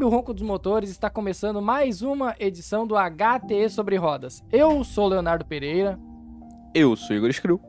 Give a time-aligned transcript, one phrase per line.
[0.00, 4.42] sobe o ronco dos motores, está começando mais uma edição do HTE sobre rodas.
[4.50, 5.98] Eu sou Leonardo Pereira.
[6.74, 7.60] Eu sou Igor Screw.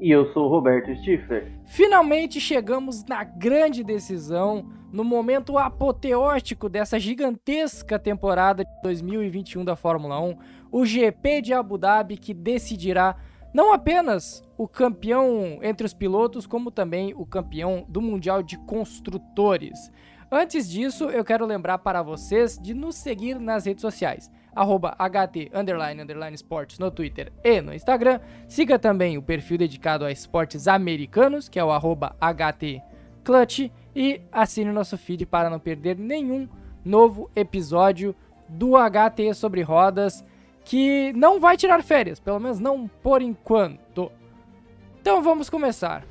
[0.00, 1.50] E eu sou Roberto Stifler.
[1.64, 10.20] Finalmente chegamos na grande decisão, no momento apoteótico dessa gigantesca temporada de 2021 da Fórmula
[10.20, 10.36] 1,
[10.70, 13.16] o GP de Abu Dhabi que decidirá
[13.52, 19.90] não apenas o campeão entre os pilotos, como também o campeão do Mundial de Construtores.
[20.34, 24.30] Antes disso, eu quero lembrar para vocês de nos seguir nas redes sociais.
[24.56, 28.18] Arroba HT underline, underline Sports no Twitter e no Instagram.
[28.48, 32.82] Siga também o perfil dedicado a esportes americanos, que é o arroba HT
[33.22, 33.70] Clutch.
[33.94, 36.48] E assine o nosso feed para não perder nenhum
[36.82, 38.16] novo episódio
[38.48, 40.24] do HT sobre rodas,
[40.64, 44.10] que não vai tirar férias, pelo menos não por enquanto.
[44.98, 46.06] Então vamos começar.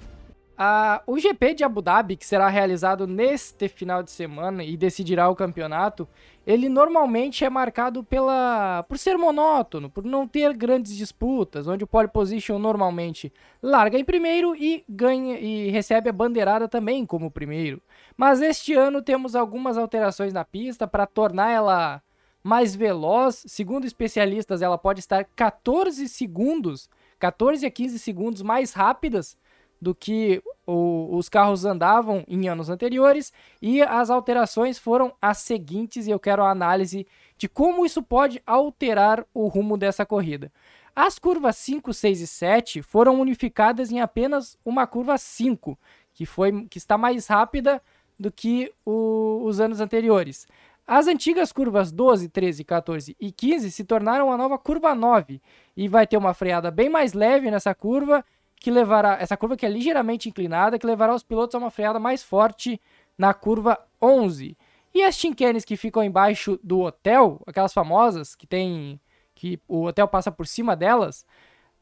[0.64, 5.28] Ah, o GP de Abu Dhabi, que será realizado neste final de semana e decidirá
[5.28, 6.08] o campeonato,
[6.46, 11.88] ele normalmente é marcado pela por ser monótono, por não ter grandes disputas, onde o
[11.88, 17.82] pole position normalmente larga em primeiro e ganha e recebe a bandeirada também como primeiro.
[18.16, 22.04] Mas este ano temos algumas alterações na pista para tornar ela
[22.44, 23.44] mais veloz.
[23.48, 26.88] Segundo especialistas, ela pode estar 14 segundos,
[27.18, 29.41] 14 a 15 segundos mais rápidas
[29.82, 36.06] do que o, os carros andavam em anos anteriores e as alterações foram as seguintes
[36.06, 40.52] e eu quero a análise de como isso pode alterar o rumo dessa corrida.
[40.96, 45.80] As curvas 5, 6 e 7 foram unificadas em apenas uma curva 5,
[46.14, 47.82] que, foi, que está mais rápida
[48.20, 50.48] do que o, os anos anteriores.
[50.86, 55.42] As antigas curvas 12, 13, 14 e 15 se tornaram a nova curva 9
[55.76, 58.24] e vai ter uma freada bem mais leve nessa curva
[58.62, 62.00] que levará essa curva que é ligeiramente inclinada, que levará os pilotos a uma freada
[62.00, 62.80] mais forte
[63.18, 64.56] na curva 11.
[64.94, 69.02] E as chinquenes que ficam embaixo do hotel, aquelas famosas que tem
[69.34, 71.26] que o hotel passa por cima delas,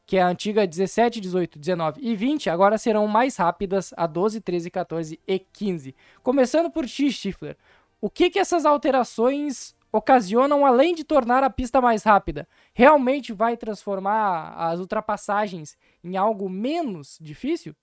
[0.06, 4.40] que é a antiga 17, 18, 19 e 20, agora serão mais rápidas a 12,
[4.40, 5.94] 13, 14 e 15.
[6.22, 7.58] Começando por X Stifler.
[8.00, 12.46] O que que essas alterações ocasionam além de tornar a pista mais rápida?
[12.74, 17.74] Realmente vai transformar as ultrapassagens em algo menos difícil?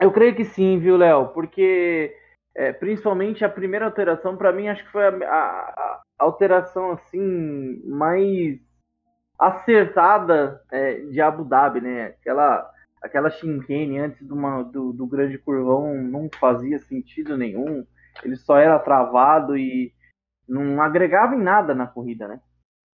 [0.00, 1.28] Eu creio que sim, viu, Léo?
[1.28, 2.14] Porque
[2.54, 7.82] é, principalmente a primeira alteração, para mim, acho que foi a, a, a alteração assim
[7.86, 8.58] mais
[9.38, 12.06] acertada é, de Abu Dhabi, né?
[12.20, 12.70] Aquela,
[13.02, 17.86] aquela chicane antes de uma, do, do grande curvão não fazia sentido nenhum.
[18.22, 19.92] Ele só era travado e
[20.50, 22.40] não agregava em nada na corrida, né?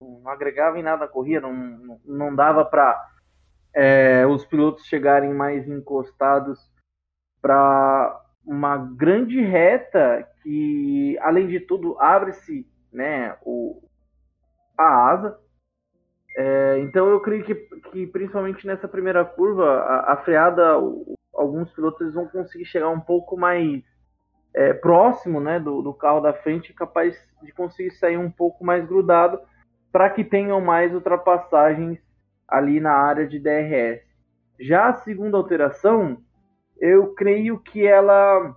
[0.00, 2.98] Não agregava em nada na corrida, não, não, dava para
[3.74, 6.58] é, os pilotos chegarem mais encostados
[7.42, 13.82] para uma grande reta que, além de tudo, abre-se né, o,
[14.78, 15.38] a asa.
[16.36, 17.54] É, então eu creio que,
[17.90, 23.00] que, principalmente nessa primeira curva, a, a freada, o, alguns pilotos vão conseguir chegar um
[23.00, 23.82] pouco mais
[24.54, 28.84] é, próximo né, do, do, carro da frente, capaz de conseguir sair um pouco mais
[28.86, 29.40] grudado
[29.92, 31.98] para que tenham mais ultrapassagens
[32.46, 34.02] ali na área de DRS.
[34.58, 36.18] Já a segunda alteração,
[36.78, 38.56] eu creio que ela,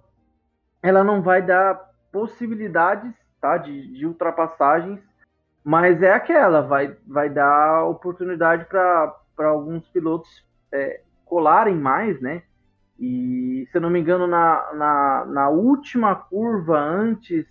[0.82, 1.76] ela não vai dar
[2.12, 5.00] possibilidades tá, de, de ultrapassagens,
[5.64, 12.44] mas é aquela, vai, vai dar oportunidade para alguns pilotos é, colarem mais, né?
[13.00, 17.46] E se eu não me engano, na, na, na última curva antes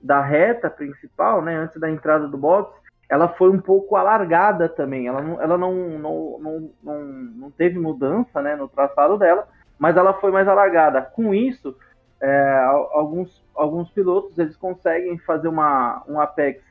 [0.00, 2.76] da reta principal, né, antes da entrada do box,
[3.08, 5.06] ela foi um pouco alargada também.
[5.06, 9.46] Ela não, ela não, não, não, não, não teve mudança né, no traçado dela,
[9.78, 11.02] mas ela foi mais alargada.
[11.02, 11.76] Com isso,
[12.20, 16.62] é, alguns, alguns pilotos eles conseguem fazer uma, um apex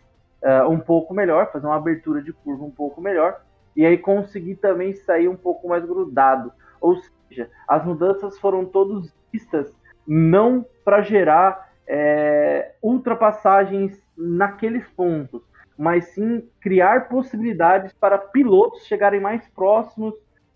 [0.41, 3.41] é, um pouco melhor, fazer uma abertura de curva um pouco melhor,
[3.75, 6.51] e aí conseguir também sair um pouco mais grudado.
[6.79, 6.95] Ou
[7.31, 9.75] seja, as mudanças foram todas vistas
[10.07, 15.41] não para gerar é, ultrapassagens naqueles pontos,
[15.77, 20.13] mas sim criar possibilidades para pilotos chegarem mais próximos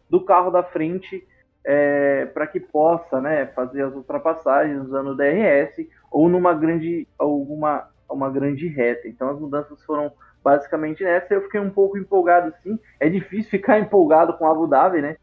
[0.10, 1.26] do carro da frente
[1.64, 7.90] é, para que possa né, fazer as ultrapassagens usando o DRS ou numa grande alguma
[8.08, 9.08] uma grande reta.
[9.08, 10.12] Então as mudanças foram
[10.44, 11.34] basicamente nessa.
[11.34, 12.80] Eu fiquei um pouco empolgado sim.
[13.00, 15.18] É difícil ficar empolgado com Abu Dhabi, né?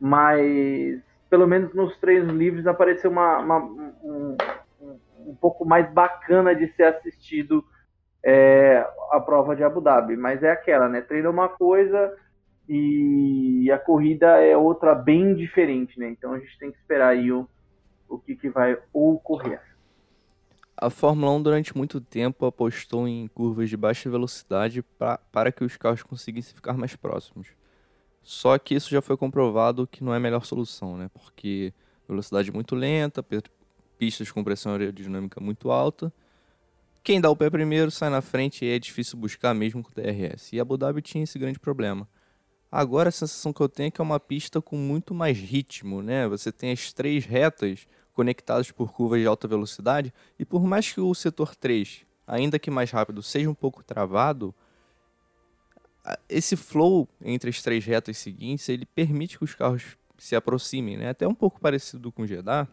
[0.00, 3.58] Mas pelo menos nos treinos livres apareceu uma, uma
[4.02, 4.36] um,
[5.26, 7.64] um, pouco mais bacana de ser assistido
[8.24, 10.16] é, a prova de Abu Dhabi.
[10.16, 11.04] Mas é aquela, né?
[11.08, 12.16] É uma coisa
[12.68, 16.08] e a corrida é outra bem diferente, né?
[16.08, 17.48] Então a gente tem que esperar aí o,
[18.08, 19.60] o que, que vai ocorrer.
[20.76, 25.62] A Fórmula 1 durante muito tempo apostou em curvas de baixa velocidade pra, para que
[25.62, 27.48] os carros conseguissem ficar mais próximos.
[28.22, 31.10] Só que isso já foi comprovado que não é a melhor solução, né?
[31.12, 31.72] Porque
[32.08, 33.24] velocidade muito lenta,
[33.98, 36.12] pistas com pressão aerodinâmica muito alta.
[37.02, 39.94] Quem dá o pé primeiro sai na frente e é difícil buscar mesmo com o
[39.94, 40.52] DRS.
[40.52, 42.06] E Abu Dhabi tinha esse grande problema.
[42.70, 46.02] Agora a sensação que eu tenho é que é uma pista com muito mais ritmo,
[46.02, 46.28] né?
[46.28, 51.00] Você tem as três retas conectadas por curvas de alta velocidade e por mais que
[51.00, 54.54] o setor 3, ainda que mais rápido, seja um pouco travado,
[56.28, 61.10] esse flow entre as três retas seguintes, ele permite que os carros se aproximem, né?
[61.10, 62.68] Até um pouco parecido com o Jeddah.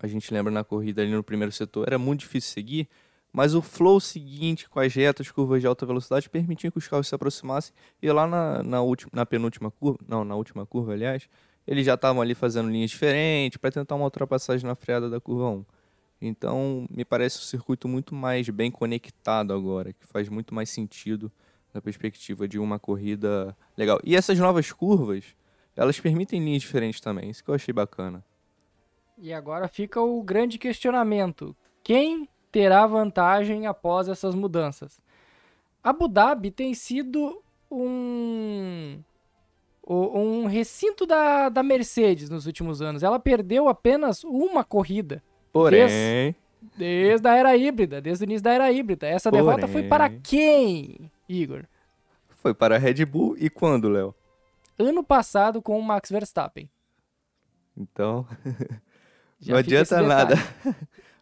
[0.00, 2.88] A gente lembra na corrida ali no primeiro setor, era muito difícil seguir,
[3.32, 7.08] mas o flow seguinte com as retas, curvas de alta velocidade, permitia que os carros
[7.08, 7.74] se aproximassem.
[8.00, 11.28] E lá na, na, última, na penúltima curva, não, na última curva, aliás,
[11.66, 15.50] eles já estavam ali fazendo linhas diferentes para tentar uma ultrapassagem na freada da curva
[15.50, 15.64] 1.
[16.20, 21.30] Então, me parece um circuito muito mais bem conectado agora, que faz muito mais sentido
[21.72, 24.00] na perspectiva de uma corrida legal.
[24.04, 25.24] E essas novas curvas,
[25.76, 28.24] elas permitem linhas diferentes também, isso que eu achei bacana.
[29.16, 35.00] E agora fica o grande questionamento: quem terá vantagem após essas mudanças?
[35.82, 38.98] Abu Dhabi tem sido um
[39.90, 43.02] um recinto da, da Mercedes nos últimos anos.
[43.02, 45.22] Ela perdeu apenas uma corrida.
[45.50, 45.80] Porém.
[45.80, 46.36] Desde,
[46.76, 49.06] desde a era híbrida, desde o início da era híbrida.
[49.06, 49.46] Essa Porém...
[49.46, 51.10] derrota foi para quem?
[51.28, 51.64] Igor?
[52.28, 54.14] Foi para a Red Bull e quando, Léo?
[54.78, 56.70] Ano passado com o Max Verstappen.
[57.76, 58.26] Então,
[59.46, 60.34] não adianta nada.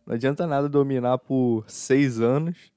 [0.07, 2.71] Não adianta nada dominar por seis anos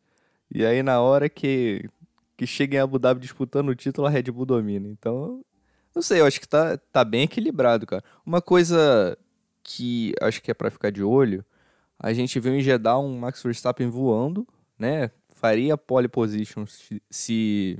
[0.52, 1.88] e aí na hora que,
[2.36, 4.88] que chega em Abu Dhabi disputando o título, a Red Bull domina.
[4.88, 5.46] Então,
[5.94, 8.04] não sei, eu acho que tá, tá bem equilibrado, cara.
[8.26, 9.18] Uma coisa
[9.62, 11.46] que acho que é para ficar de olho,
[12.00, 14.48] a gente viu em Jeddah um Max Verstappen voando,
[14.78, 15.12] né?
[15.40, 16.66] Faria pole position
[17.10, 17.80] se,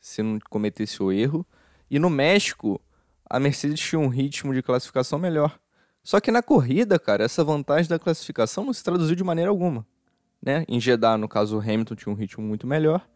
[0.00, 1.46] se não cometesse o erro.
[1.90, 2.80] E no México,
[3.28, 5.60] a Mercedes tinha um ritmo de classificação melhor.
[6.02, 9.86] Só que na corrida, cara, essa vantagem da classificação não se traduziu de maneira alguma.
[10.40, 10.64] Né?
[10.66, 13.06] Em Jeddah, no caso, o Hamilton tinha um ritmo muito melhor.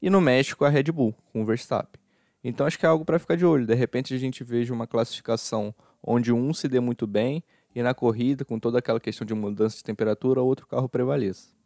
[0.00, 2.00] E no México, a Red Bull, com o Verstappen.
[2.42, 3.66] Então acho que é algo para ficar de olho.
[3.66, 7.42] De repente a gente veja uma classificação onde um se dê muito bem
[7.74, 11.57] e na corrida, com toda aquela questão de mudança de temperatura, outro carro prevaleça.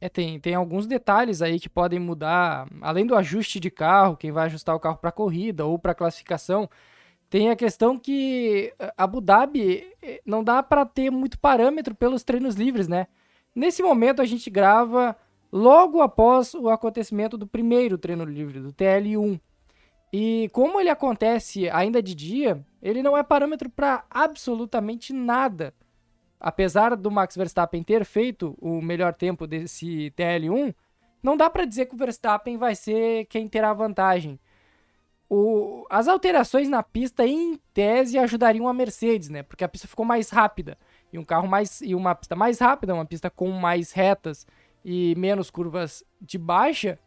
[0.00, 4.32] É, tem, tem alguns detalhes aí que podem mudar, além do ajuste de carro, quem
[4.32, 6.70] vai ajustar o carro para corrida ou para classificação,
[7.28, 12.24] tem a questão que eh, Abu Dhabi eh, não dá para ter muito parâmetro pelos
[12.24, 13.06] treinos livres, né?
[13.54, 15.14] Nesse momento a gente grava
[15.52, 19.38] logo após o acontecimento do primeiro treino livre, do TL1.
[20.12, 25.74] E como ele acontece ainda de dia, ele não é parâmetro para absolutamente nada
[26.40, 30.74] apesar do Max Verstappen ter feito o melhor tempo desse TL1,
[31.22, 34.40] não dá para dizer que o Verstappen vai ser quem terá vantagem.
[35.28, 39.42] O, as alterações na pista, em tese, ajudariam a Mercedes, né?
[39.42, 40.76] Porque a pista ficou mais rápida.
[41.12, 41.80] E um carro mais.
[41.82, 44.46] E uma pista mais rápida, uma pista com mais retas
[44.84, 46.98] e menos curvas de baixa,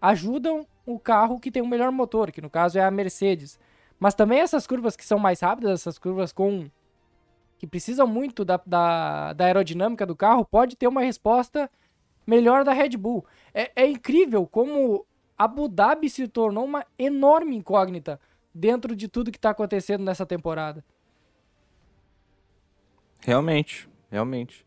[0.00, 3.58] ajudam o carro que tem o melhor motor, que no caso é a Mercedes.
[4.00, 6.68] Mas também essas curvas que são mais rápidas, essas curvas com
[7.60, 11.70] que precisam muito da, da, da aerodinâmica do carro, pode ter uma resposta
[12.26, 13.22] melhor da Red Bull.
[13.52, 15.04] É, é incrível como
[15.36, 18.18] Abu Dhabi se tornou uma enorme incógnita
[18.54, 20.82] dentro de tudo que está acontecendo nessa temporada.
[23.20, 24.64] Realmente, realmente.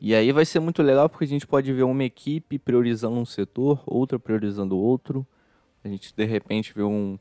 [0.00, 3.26] E aí vai ser muito legal porque a gente pode ver uma equipe priorizando um
[3.26, 5.26] setor, outra priorizando outro.
[5.82, 7.18] A gente de repente vê um,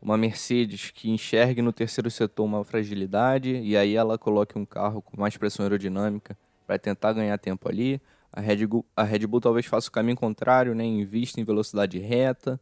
[0.00, 5.02] uma Mercedes que enxergue no terceiro setor uma fragilidade e aí ela coloque um carro
[5.02, 6.36] com mais pressão aerodinâmica
[6.66, 8.00] para tentar ganhar tempo ali.
[8.32, 10.84] A Red, Bull, a Red Bull talvez faça o caminho contrário, né?
[10.84, 12.60] invista em velocidade reta,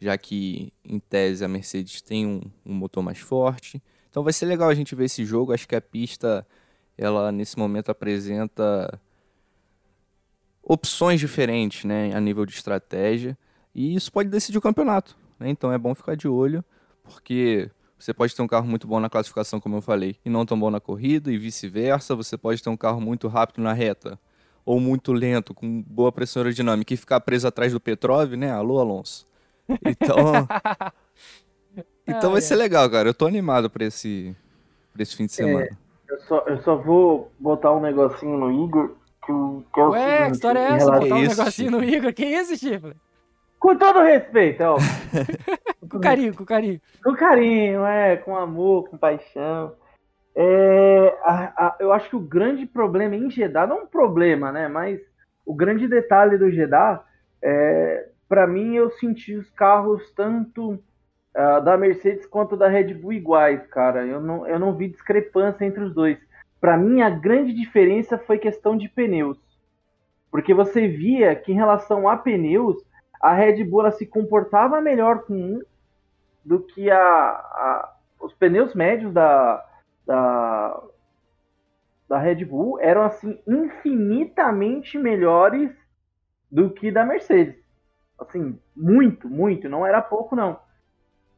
[0.00, 3.82] já que em tese a Mercedes tem um, um motor mais forte.
[4.08, 5.52] Então vai ser legal a gente ver esse jogo.
[5.52, 6.46] Acho que a pista,
[6.96, 8.98] ela nesse momento apresenta
[10.62, 13.36] opções diferentes, né, a nível de estratégia,
[13.74, 15.16] e isso pode decidir o campeonato.
[15.40, 15.48] Né?
[15.48, 16.62] Então é bom ficar de olho,
[17.02, 20.44] porque você pode ter um carro muito bom na classificação, como eu falei, e não
[20.44, 22.14] tão bom na corrida, e vice-versa.
[22.14, 24.18] Você pode ter um carro muito rápido na reta,
[24.64, 28.50] ou muito lento, com boa pressão aerodinâmica, e ficar preso atrás do Petrov, né?
[28.50, 29.26] Alô, Alonso.
[29.84, 30.46] Então.
[32.06, 33.08] então vai ser legal, cara.
[33.08, 34.36] Eu tô animado pra esse,
[34.92, 35.64] pra esse fim de semana.
[35.66, 35.70] É,
[36.12, 38.94] eu, só, eu só vou botar um negocinho no Igor.
[39.26, 39.32] Que,
[39.74, 40.90] que é o Ué, seguinte, que história é essa?
[40.90, 42.12] Botar um negocinho no Igor?
[42.14, 42.96] Que isso, Chifre?
[43.60, 44.78] Com todo respeito, ó.
[45.88, 46.80] com carinho, com carinho.
[47.04, 49.74] Com carinho, é, com amor, com paixão.
[50.34, 54.66] É, a, a, eu acho que o grande problema em Jeddah, não um problema, né?
[54.66, 54.98] Mas
[55.44, 57.04] o grande detalhe do Jeddah,
[57.42, 63.12] é, para mim, eu senti os carros tanto uh, da Mercedes quanto da Red Bull
[63.12, 64.06] iguais, cara.
[64.06, 66.16] Eu não, eu não vi discrepância entre os dois.
[66.60, 69.36] Para mim, a grande diferença foi questão de pneus.
[70.30, 72.76] Porque você via que em relação a pneus,
[73.20, 75.62] a Red Bull se comportava melhor com um
[76.44, 79.64] do que a, a os pneus médios da,
[80.06, 80.82] da,
[82.08, 85.70] da Red Bull eram assim infinitamente melhores
[86.50, 87.56] do que da Mercedes.
[88.18, 90.60] Assim, muito, muito, não era pouco não.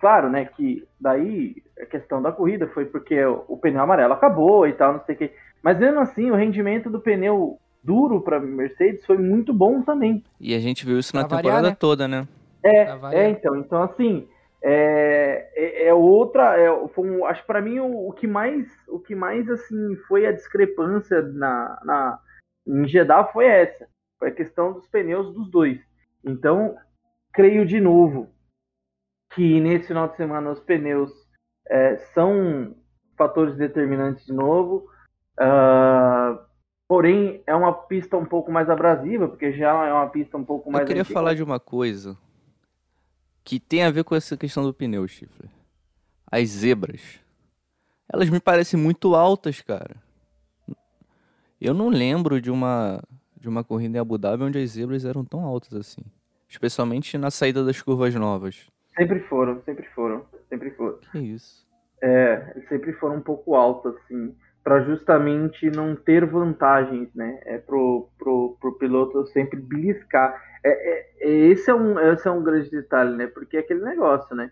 [0.01, 4.73] Claro, né, que daí a questão da corrida foi porque o pneu amarelo acabou e
[4.73, 5.33] tal, não sei o que.
[5.63, 10.25] Mas mesmo assim, o rendimento do pneu duro para Mercedes foi muito bom também.
[10.41, 11.77] E a gente viu isso na pra temporada variar, né?
[11.79, 12.29] toda, né?
[12.65, 14.29] É, é, então, então assim,
[14.63, 19.01] é, é, é outra, é, foi um, acho para mim o, o, que mais, o
[19.01, 22.21] que mais assim foi a discrepância na, na
[22.67, 25.81] em Jeddah foi essa, foi a questão dos pneus dos dois.
[26.25, 26.77] Então,
[27.33, 28.29] creio de novo
[29.35, 31.11] que nesse final de semana os pneus
[31.69, 32.77] é, são
[33.17, 34.87] fatores determinantes de novo.
[35.41, 36.39] Uh,
[36.93, 40.71] porém, é uma pista um pouco mais abrasiva, porque já é uma pista um pouco
[40.71, 40.83] mais.
[40.83, 41.19] Eu queria antiga.
[41.19, 42.19] falar de uma coisa
[43.43, 45.49] que tem a ver com essa questão do pneu, chifre.
[46.31, 47.19] As zebras.
[48.13, 49.97] Elas me parecem muito altas, cara.
[51.59, 53.03] Eu não lembro de uma
[53.41, 56.03] de uma corrida em Abu Dhabi onde as zebras eram tão altas assim,
[56.47, 58.69] especialmente na saída das curvas novas.
[58.99, 60.99] Sempre foram, sempre foram, sempre foram.
[61.11, 61.67] Que isso.
[62.03, 67.41] É, sempre foram um pouco altas assim, para justamente não ter vantagens, né?
[67.45, 70.41] É pro, pro, pro piloto sempre beliscar.
[70.65, 73.27] É, é, é, esse, é um, esse é um grande detalhe, né?
[73.27, 74.51] Porque é aquele negócio, né?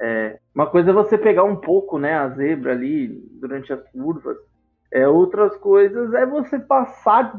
[0.00, 3.08] É, uma coisa é você pegar um pouco, né, a zebra ali
[3.40, 4.36] durante as curvas.
[4.90, 7.38] É, outras coisas é você passar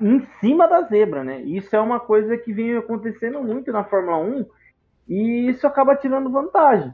[0.00, 1.40] em cima da zebra, né?
[1.40, 4.46] Isso é uma coisa que vem acontecendo muito na Fórmula 1
[5.08, 6.92] e isso acaba tirando vantagem.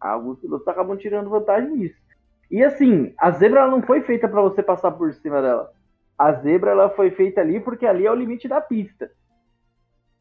[0.00, 2.09] Alguns pilotos acabam tirando vantagem nisso.
[2.50, 5.70] E assim, a zebra não foi feita para você passar por cima dela.
[6.18, 9.10] A zebra ela foi feita ali porque ali é o limite da pista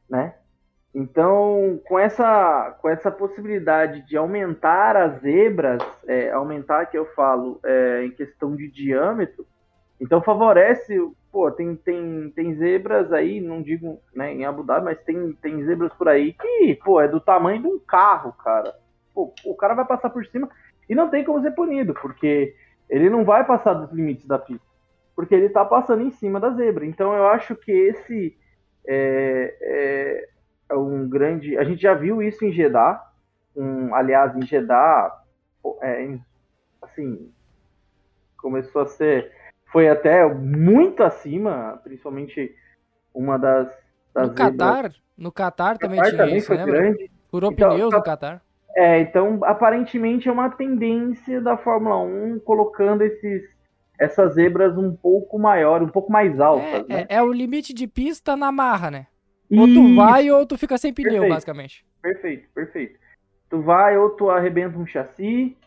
[0.09, 0.33] né?
[0.93, 7.59] Então, com essa, com essa possibilidade de aumentar as zebras, é, aumentar que eu falo
[7.63, 9.45] é, em questão de diâmetro,
[10.01, 10.97] então favorece,
[11.31, 15.63] pô, tem, tem, tem zebras aí, não digo né, em Abu Dhabi, mas tem, tem
[15.63, 18.73] zebras por aí que, pô, é do tamanho de um carro, cara.
[19.13, 20.49] Pô, o cara vai passar por cima
[20.89, 22.55] e não tem como ser punido, porque
[22.89, 24.65] ele não vai passar dos limites da pista,
[25.15, 26.85] porque ele tá passando em cima da zebra.
[26.85, 28.35] Então eu acho que esse
[28.87, 30.29] é, é,
[30.71, 31.55] é, um grande.
[31.57, 32.99] A gente já viu isso em Jeddah,
[33.55, 35.15] um, aliás, em Jeddah,
[35.83, 36.17] é,
[36.81, 37.31] assim,
[38.35, 39.31] começou a ser.
[39.71, 42.55] Foi até muito acima, principalmente
[43.13, 43.71] uma das.
[44.11, 46.71] das no Qatar, no Qatar também tinha também isso, foi lembra?
[46.73, 47.11] grande.
[47.29, 48.41] Furou então, pneus no Qatar.
[48.75, 53.43] É, então aparentemente é uma tendência da Fórmula 1 colocando esses
[53.99, 56.85] essas zebras um pouco maior, um pouco mais altas.
[56.89, 57.05] É, né?
[57.09, 59.07] é, é o limite de pista na marra, né?
[59.51, 61.85] Ou tu vai ou tu fica sem pneu, perfeito, basicamente.
[62.01, 62.99] Perfeito, perfeito.
[63.49, 65.57] Tu vai ou tu arrebenta um chassi,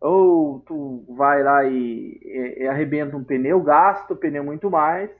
[0.00, 5.10] ou tu vai lá e, e, e arrebenta um pneu, gasta o pneu muito mais.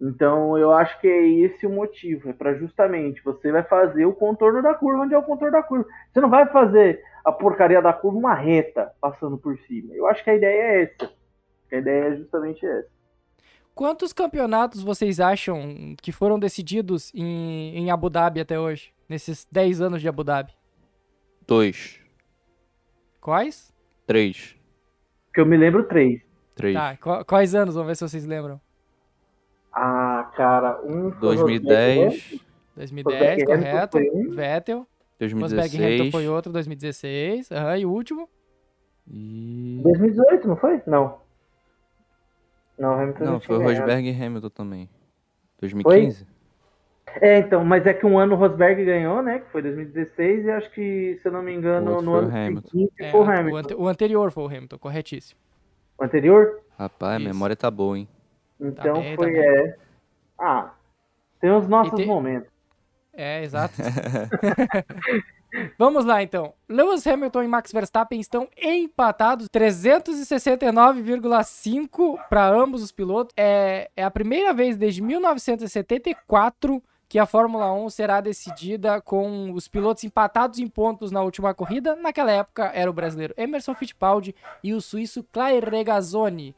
[0.00, 4.12] Então eu acho que é esse o motivo, é para justamente você vai fazer o
[4.12, 5.86] contorno da curva onde é o contorno da curva.
[6.12, 9.94] Você não vai fazer a porcaria da curva uma reta passando por cima.
[9.94, 11.12] Eu acho que a ideia é essa.
[11.72, 12.88] A ideia é justamente essa.
[13.74, 18.92] Quantos campeonatos vocês acham que foram decididos em, em Abu Dhabi até hoje?
[19.08, 20.52] Nesses 10 anos de Abu Dhabi?
[21.46, 22.00] Dois.
[23.20, 23.72] Quais?
[24.06, 24.56] Três.
[25.32, 26.22] Que eu me lembro, três.
[26.54, 26.74] Três.
[26.74, 27.74] Tá, quais anos?
[27.74, 28.60] Vamos ver se vocês lembram.
[29.78, 32.40] Ah, cara, um 2010.
[32.74, 33.98] 2010, correto.
[33.98, 34.30] Um.
[34.30, 34.86] Vettel.
[35.18, 35.74] 2016.
[35.74, 37.52] Hamilton foi outro, 2016.
[37.52, 38.26] Aham, e o último?
[39.06, 39.78] E...
[39.82, 40.80] 2018, não foi?
[40.86, 41.18] Não.
[42.78, 44.88] Não, Hamilton não, não foi o Rosberg e Hamilton também.
[45.60, 46.24] 2015?
[46.24, 46.36] Foi?
[47.20, 49.40] É, então, mas é que um ano o Rosberg ganhou, né?
[49.40, 52.68] Que foi 2016, e acho que, se eu não me engano, no ano Hamilton.
[52.70, 53.74] seguinte é, foi o Hamilton.
[53.76, 55.38] O, anterior foi o Hamilton, corretíssimo.
[55.98, 56.60] O anterior?
[56.78, 57.28] Rapaz, Isso.
[57.28, 58.08] a memória tá boa, hein?
[58.60, 59.76] Então tá bem, foi, tá é...
[60.38, 60.70] Ah,
[61.40, 62.48] tem os nossos momentos.
[63.12, 63.74] É, exato.
[65.78, 66.52] Vamos lá então.
[66.68, 73.32] Lewis Hamilton e Max Verstappen estão empatados, 369,5 para ambos os pilotos.
[73.36, 79.68] É, é a primeira vez desde 1974 que a Fórmula 1 será decidida com os
[79.68, 81.94] pilotos empatados em pontos na última corrida.
[81.96, 86.54] Naquela época era o brasileiro Emerson Fittipaldi e o suíço Claire Regazzoni.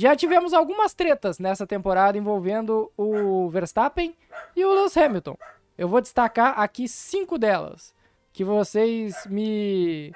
[0.00, 4.16] Já tivemos algumas tretas nessa temporada envolvendo o Verstappen
[4.56, 5.36] e o Lewis Hamilton.
[5.76, 7.94] Eu vou destacar aqui cinco delas,
[8.32, 10.10] que vocês me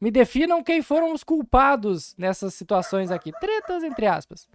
[0.00, 3.32] me definam quem foram os culpados nessas situações aqui.
[3.40, 4.48] Tretas entre aspas.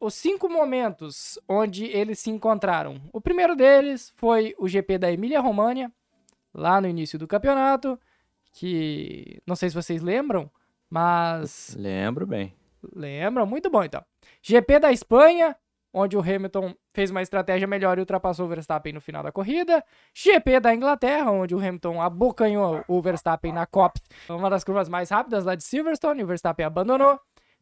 [0.00, 3.00] Os cinco momentos onde eles se encontraram.
[3.12, 5.88] O primeiro deles foi o GP da Emília-România,
[6.52, 7.96] lá no início do campeonato,
[8.54, 10.50] que não sei se vocês lembram,
[10.90, 12.60] mas Lembro bem.
[12.94, 13.46] Lembram?
[13.46, 14.02] Muito bom, então.
[14.42, 15.56] GP da Espanha,
[15.92, 19.84] onde o Hamilton fez uma estratégia melhor e ultrapassou o Verstappen no final da corrida.
[20.14, 25.10] GP da Inglaterra, onde o Hamilton abocanhou o Verstappen na Copa, uma das curvas mais
[25.10, 27.18] rápidas lá de Silverstone, o Verstappen abandonou.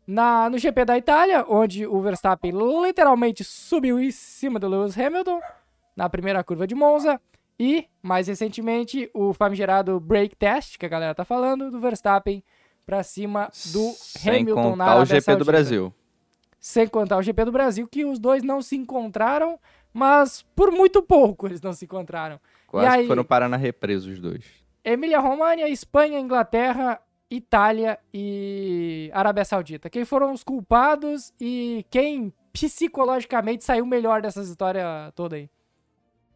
[0.06, 5.40] Na, no GP da Itália, onde o Verstappen literalmente subiu em cima do Lewis Hamilton,
[5.94, 7.20] na primeira curva de Monza.
[7.58, 12.42] E, mais recentemente, o famigerado break test, que a galera tá falando, do Verstappen
[12.84, 15.44] para cima do Sem Hamilton na contar o GP do.
[15.44, 15.94] Brasil.
[16.58, 19.58] Sem contar o GP do Brasil, que os dois não se encontraram,
[19.92, 22.38] mas por muito pouco eles não se encontraram.
[22.66, 23.02] Quase aí?
[23.02, 24.44] que foram parar na represa os dois.
[24.84, 29.88] Emília-Romagna, Espanha, Inglaterra, Itália e Arábia Saudita.
[29.88, 35.48] Quem foram os culpados e quem psicologicamente saiu melhor dessa história toda aí?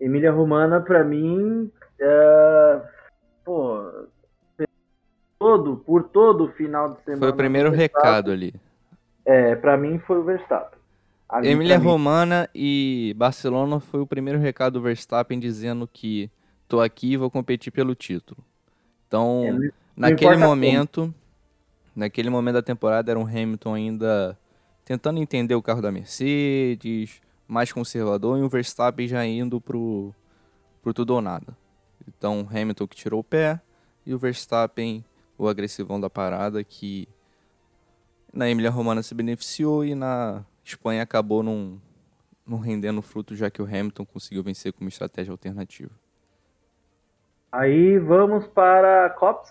[0.01, 2.81] Emília Romana, pra mim, é,
[3.45, 4.07] pô,
[5.45, 7.21] todo, por todo o final de semana.
[7.21, 8.55] Foi o primeiro recado ali.
[9.25, 10.79] É, pra mim foi o Verstappen.
[11.29, 16.31] Ali, Emília mim, Romana e Barcelona foi o primeiro recado do Verstappen dizendo que
[16.69, 18.43] tô aqui e vou competir pelo título.
[19.07, 21.15] Então, É, não- naquele importa momento,
[21.95, 24.39] naquele momento da temporada era um Hamilton ainda
[24.85, 30.15] tentando entender o carro da Mercedes, mais conservador, e o Verstappen já indo pro,
[30.83, 31.57] pro tudo ou nada.
[32.07, 33.61] Então, Hamilton que tirou o pé
[34.07, 35.03] e o Verstappen,
[35.39, 37.09] o agressivão da parada, que
[38.33, 41.81] na Emília Romana se beneficiou e na Espanha acabou não,
[42.47, 45.91] não rendendo fruto, já que o Hamilton conseguiu vencer com uma estratégia alternativa.
[47.53, 49.51] Aí vamos para Cops.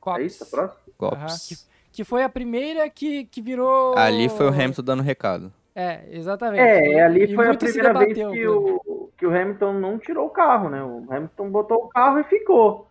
[0.00, 0.20] Cops.
[0.20, 0.82] É isso, a próxima?
[0.96, 1.16] Cops.
[1.18, 1.56] Aham, que,
[1.92, 3.96] que foi a primeira que, que virou.
[3.96, 5.52] Ali foi o Hamilton dando recado.
[5.74, 6.60] É, exatamente.
[6.60, 8.80] É, E- ali e foi a muito se primeira vez debateu, que Bruno.
[8.84, 10.82] o, que o Hamilton não tirou o carro, né?
[10.82, 12.88] O Hamilton botou o carro e ficou.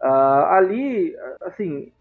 [0.00, 1.92] Ah, ali, assim,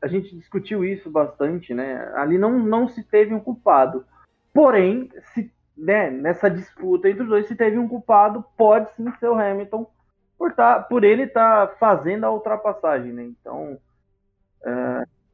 [0.00, 2.12] a gente discutiu isso bastante, né?
[2.14, 4.04] Ali não, não se teve um culpado.
[4.52, 9.28] Porém, se, né, nessa disputa entre os dois, se teve um culpado, pode sim ser
[9.28, 9.90] o Hamilton
[10.38, 13.24] por, tá, por ele estar fazendo a ultrapassagem, né?
[13.24, 13.78] Então,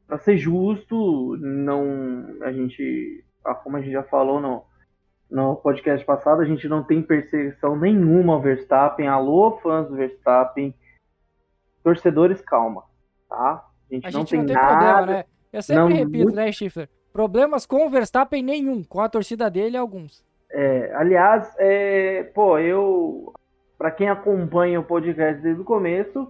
[0.07, 4.63] para ser justo, não a gente, ah, como a gente já falou no,
[5.29, 9.07] no podcast passado, a gente não tem perseguição nenhuma ao Verstappen.
[9.07, 10.73] Alô, fãs do Verstappen.
[11.85, 12.83] Torcedores, calma,
[13.29, 13.63] tá?
[13.91, 14.67] A gente, A não gente tem não tem nada.
[14.69, 15.25] problema, né?
[15.53, 16.89] Eu sempre Não, repito, muito- né, Schiffer?
[17.13, 20.25] Problemas com o Verstappen nenhum, com a torcida dele alguns.
[20.51, 23.31] É, aliás, é, pô, eu,
[23.77, 26.27] para quem acompanha o podcast desde o começo,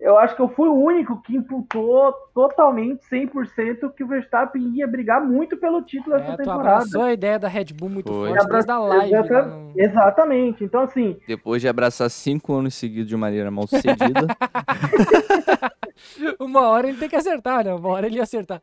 [0.00, 4.86] eu acho que eu fui o único que imputou totalmente 100% que o Verstappen ia
[4.86, 6.70] brigar muito pelo título essa É, tu temporada.
[6.76, 8.30] abraçou a ideia da Red Bull muito Foi.
[8.30, 9.14] forte desde a live.
[9.14, 10.64] Exata- no- Exatamente.
[10.64, 14.26] Então, assim, Depois de abraçar cinco anos seguidos de maneira mal sucedida,
[16.40, 17.74] Uma hora ele tem que acertar, né?
[17.74, 18.62] Uma hora ele ia acertar.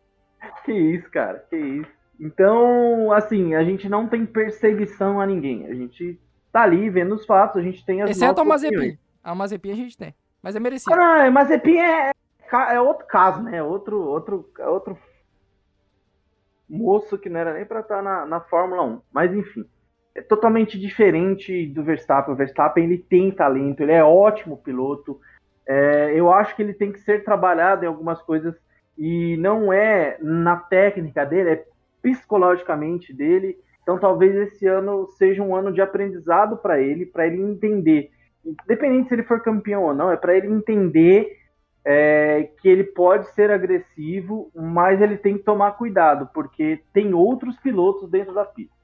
[0.65, 1.89] Que isso, cara, que isso.
[2.19, 5.65] Então, assim, a gente não tem perseguição a ninguém.
[5.67, 6.19] A gente
[6.51, 8.45] tá ali vendo os fatos, a gente tem as Exceto a.
[8.45, 8.97] Mazepin.
[9.23, 10.13] A Mazepin a gente tem.
[10.41, 10.95] Mas é Ah, merecido.
[10.95, 12.11] não, mas Mazepin é,
[12.47, 13.61] ca- é outro caso, né?
[13.61, 14.97] Outro, outro, é outro
[16.69, 19.01] moço que não era nem pra estar na, na Fórmula 1.
[19.11, 19.65] Mas enfim,
[20.15, 22.33] é totalmente diferente do Verstappen.
[22.33, 25.19] O Verstappen ele tem talento, ele é ótimo piloto.
[25.65, 28.55] É, eu acho que ele tem que ser trabalhado em algumas coisas
[28.97, 31.65] e não é na técnica dele, é
[32.01, 33.57] psicologicamente dele.
[33.83, 38.11] Então talvez esse ano seja um ano de aprendizado para ele, para ele entender,
[38.45, 41.37] independente se ele for campeão ou não, é para ele entender
[41.85, 47.57] é, que ele pode ser agressivo, mas ele tem que tomar cuidado, porque tem outros
[47.59, 48.75] pilotos dentro da pista.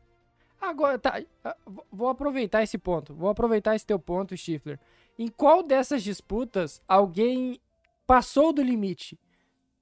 [0.61, 1.21] Agora, tá.
[1.43, 1.57] ah,
[1.91, 3.13] Vou aproveitar esse ponto.
[3.13, 4.79] Vou aproveitar esse teu ponto, Stifler.
[5.19, 7.59] Em qual dessas disputas alguém
[8.07, 9.19] passou do limite?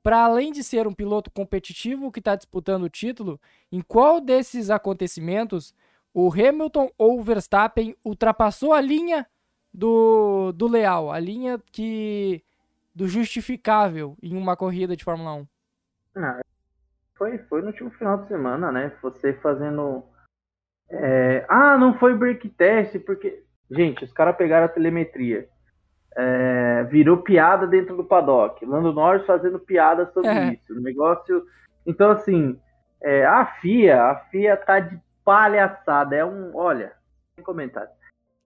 [0.02, 3.40] Para além de ser um piloto competitivo que está disputando o título,
[3.72, 5.76] em qual desses acontecimentos
[6.12, 9.28] o Hamilton ou o Verstappen ultrapassou a linha
[9.74, 12.44] do, do leal, a linha que
[12.94, 15.48] do justificável em uma corrida de Fórmula 1?
[16.18, 16.42] Ah,
[17.16, 18.92] foi, foi no último final de semana, né?
[19.02, 20.04] Você fazendo.
[20.90, 23.44] é, Ah, não foi break test, porque.
[23.70, 25.48] Gente, os caras pegaram a telemetria.
[26.18, 28.66] É, virou piada dentro do paddock.
[28.66, 30.54] Lando Norris fazendo piada sobre É.
[30.54, 30.74] isso.
[30.74, 31.46] O negócio.
[31.86, 32.60] Então, assim,
[33.04, 36.16] É, a FIA, a FIA tá de palhaçada.
[36.16, 36.52] É um.
[36.56, 36.92] Olha,
[37.34, 37.90] sem comentário.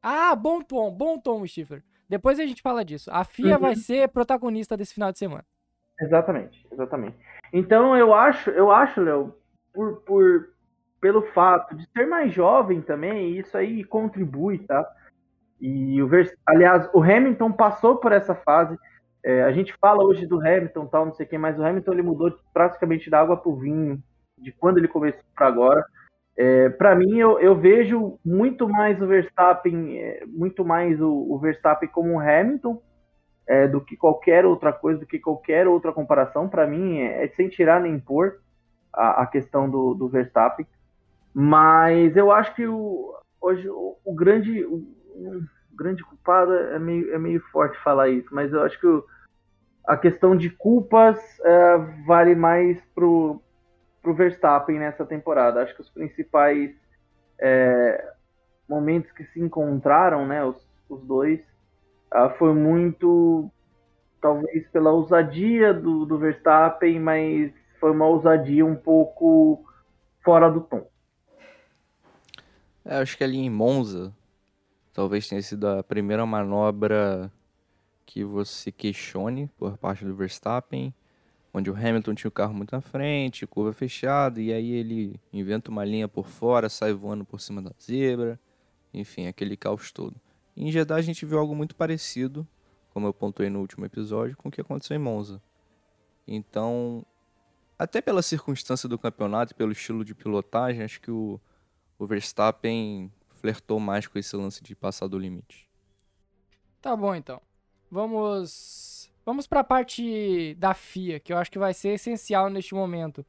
[0.08, 1.82] Ah, bom tom, bom tom, Schiffer.
[2.08, 3.10] Depois a gente fala disso.
[3.12, 3.62] A FIA uhum.
[3.62, 5.44] vai ser protagonista desse final de semana.
[6.00, 7.18] Exatamente, exatamente.
[7.52, 9.34] Então eu acho, eu acho, Léo,
[9.74, 10.50] por, por,
[11.02, 14.88] pelo fato de ser mais jovem também, isso aí contribui, tá?
[15.60, 16.10] E o
[16.46, 18.78] aliás, o Hamilton passou por essa fase.
[19.24, 22.04] É, a gente fala hoje do Hamilton, tal, não sei quem, mas o Hamilton ele
[22.04, 24.04] mudou praticamente da água para o vinho
[24.38, 25.84] de quando ele começou para agora.
[26.38, 31.40] É, para mim, eu, eu, vejo muito mais o Verstappen, é, muito mais o, o,
[31.40, 32.82] Verstappen como o Hamilton
[33.48, 36.50] é, do que qualquer outra coisa, do que qualquer outra comparação.
[36.50, 38.42] Para mim, é, é, sem tirar nem pôr
[38.92, 40.68] a, a questão do, do, Verstappen.
[41.34, 44.84] Mas eu acho que o, hoje o, o grande, o,
[45.74, 48.88] grande culpado é meio, é meio forte falar isso, mas eu acho que
[49.88, 53.42] a questão de culpas é, vale mais pro
[54.06, 55.64] para o Verstappen nessa temporada.
[55.64, 56.72] Acho que os principais
[57.40, 58.14] é,
[58.70, 60.56] momentos que se encontraram, né, os,
[60.88, 61.40] os dois,
[62.14, 63.50] uh, foi muito,
[64.22, 69.66] talvez pela ousadia do, do Verstappen, mas foi uma ousadia um pouco
[70.24, 70.88] fora do tom.
[72.86, 74.14] É, acho que ali em Monza,
[74.94, 77.32] talvez tenha sido a primeira manobra
[78.06, 80.94] que você questione por parte do Verstappen
[81.56, 85.72] onde o Hamilton tinha o carro muito na frente, curva fechada, e aí ele inventa
[85.72, 88.38] uma linha por fora, sai voando por cima da zebra,
[88.94, 90.20] enfim, aquele caos todo.
[90.58, 92.46] em Jeddah a gente viu algo muito parecido,
[92.94, 95.42] como eu pontuei no último episódio, com o que aconteceu em Monza.
[96.28, 97.06] Então,
[97.80, 101.40] até pela circunstância do campeonato e pelo estilo de pilotagem, acho que o,
[101.98, 105.70] o Verstappen flertou mais com esse lance de passar do limite.
[106.82, 107.42] Tá bom então.
[107.90, 108.95] Vamos
[109.26, 113.26] Vamos para a parte da FIA, que eu acho que vai ser essencial neste momento.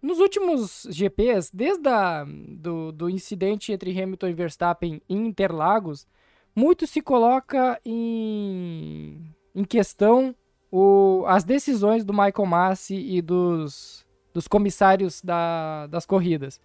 [0.00, 6.06] Nos últimos GPs, desde a, do, do incidente entre Hamilton e Verstappen em Interlagos,
[6.54, 10.34] muito se coloca em, em questão
[10.70, 16.58] o, as decisões do Michael Massi e dos, dos comissários da, das corridas.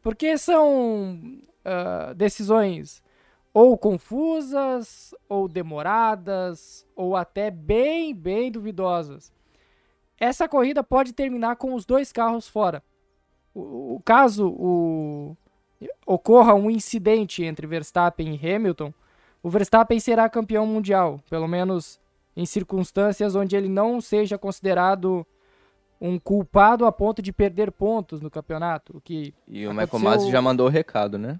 [0.00, 1.18] Porque são
[1.64, 3.02] uh, decisões
[3.54, 9.32] ou confusas, ou demoradas, ou até bem, bem duvidosas.
[10.18, 12.82] Essa corrida pode terminar com os dois carros fora.
[13.54, 15.36] O, o caso o,
[16.06, 18.92] ocorra um incidente entre Verstappen e Hamilton,
[19.42, 22.00] o Verstappen será campeão mundial, pelo menos
[22.36, 25.26] em circunstâncias onde ele não seja considerado
[26.00, 28.96] um culpado a ponto de perder pontos no campeonato.
[28.96, 31.38] O que e o Michael Masi já mandou o recado, né?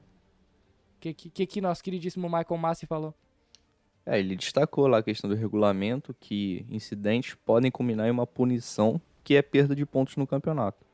[1.11, 3.15] Que, que, que nosso queridíssimo Michael Massi falou?
[4.05, 9.01] É, ele destacou lá a questão do regulamento, que incidentes podem culminar em uma punição,
[9.25, 10.85] que é perda de pontos no campeonato.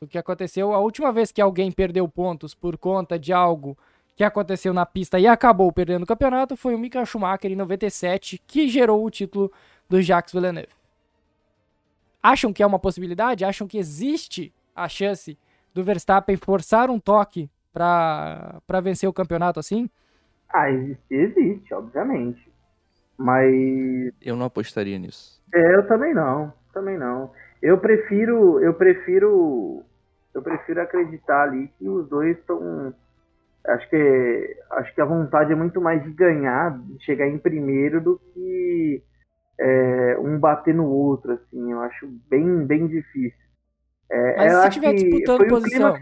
[0.00, 3.76] O que aconteceu, a última vez que alguém perdeu pontos por conta de algo
[4.14, 8.40] que aconteceu na pista e acabou perdendo o campeonato foi o Mika Schumacher em 97,
[8.46, 9.50] que gerou o título
[9.88, 10.68] do Jacques Villeneuve.
[12.22, 13.44] Acham que é uma possibilidade?
[13.44, 15.38] Acham que existe a chance
[15.72, 19.90] do Verstappen forçar um toque para vencer o campeonato assim?
[20.48, 22.48] Ah, existe, existe, obviamente.
[23.18, 23.52] Mas.
[24.22, 25.42] Eu não apostaria nisso.
[25.52, 26.52] É, eu também não.
[26.72, 27.32] Também não.
[27.60, 28.60] Eu prefiro.
[28.60, 29.82] Eu prefiro.
[30.32, 32.94] Eu prefiro acreditar ali que os dois estão.
[33.66, 37.98] Acho que, acho que a vontade é muito mais de ganhar, de chegar em primeiro,
[37.98, 39.02] do que
[39.58, 41.72] é, um bater no outro, assim.
[41.72, 43.38] Eu acho bem, bem difícil.
[44.10, 45.96] É, Mas se estiver disputando posição.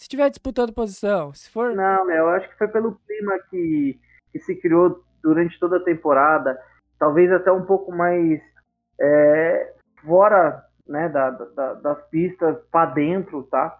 [0.00, 1.74] Se estiver disputando posição, se for.
[1.74, 4.00] Não, eu acho que foi pelo clima que,
[4.32, 6.58] que se criou durante toda a temporada,
[6.98, 8.40] talvez até um pouco mais
[8.98, 13.76] é, fora né, da, da, das pistas para dentro, tá?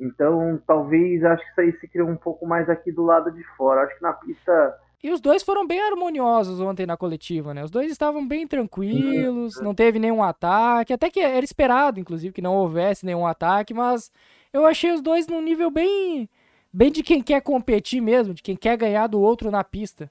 [0.00, 3.44] Então, talvez acho que isso aí se criou um pouco mais aqui do lado de
[3.58, 3.82] fora.
[3.82, 4.78] Acho que na pista.
[5.04, 7.62] E os dois foram bem harmoniosos ontem na coletiva, né?
[7.62, 10.94] Os dois estavam bem tranquilos, não teve nenhum ataque.
[10.94, 14.10] Até que era esperado, inclusive, que não houvesse nenhum ataque, mas
[14.52, 16.28] eu achei os dois num nível bem
[16.72, 20.10] bem de quem quer competir mesmo, de quem quer ganhar do outro na pista.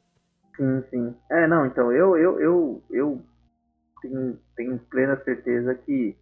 [0.55, 1.15] Sim, sim.
[1.29, 3.21] É, não, então eu eu eu, eu
[4.01, 6.15] tenho, tenho plena certeza que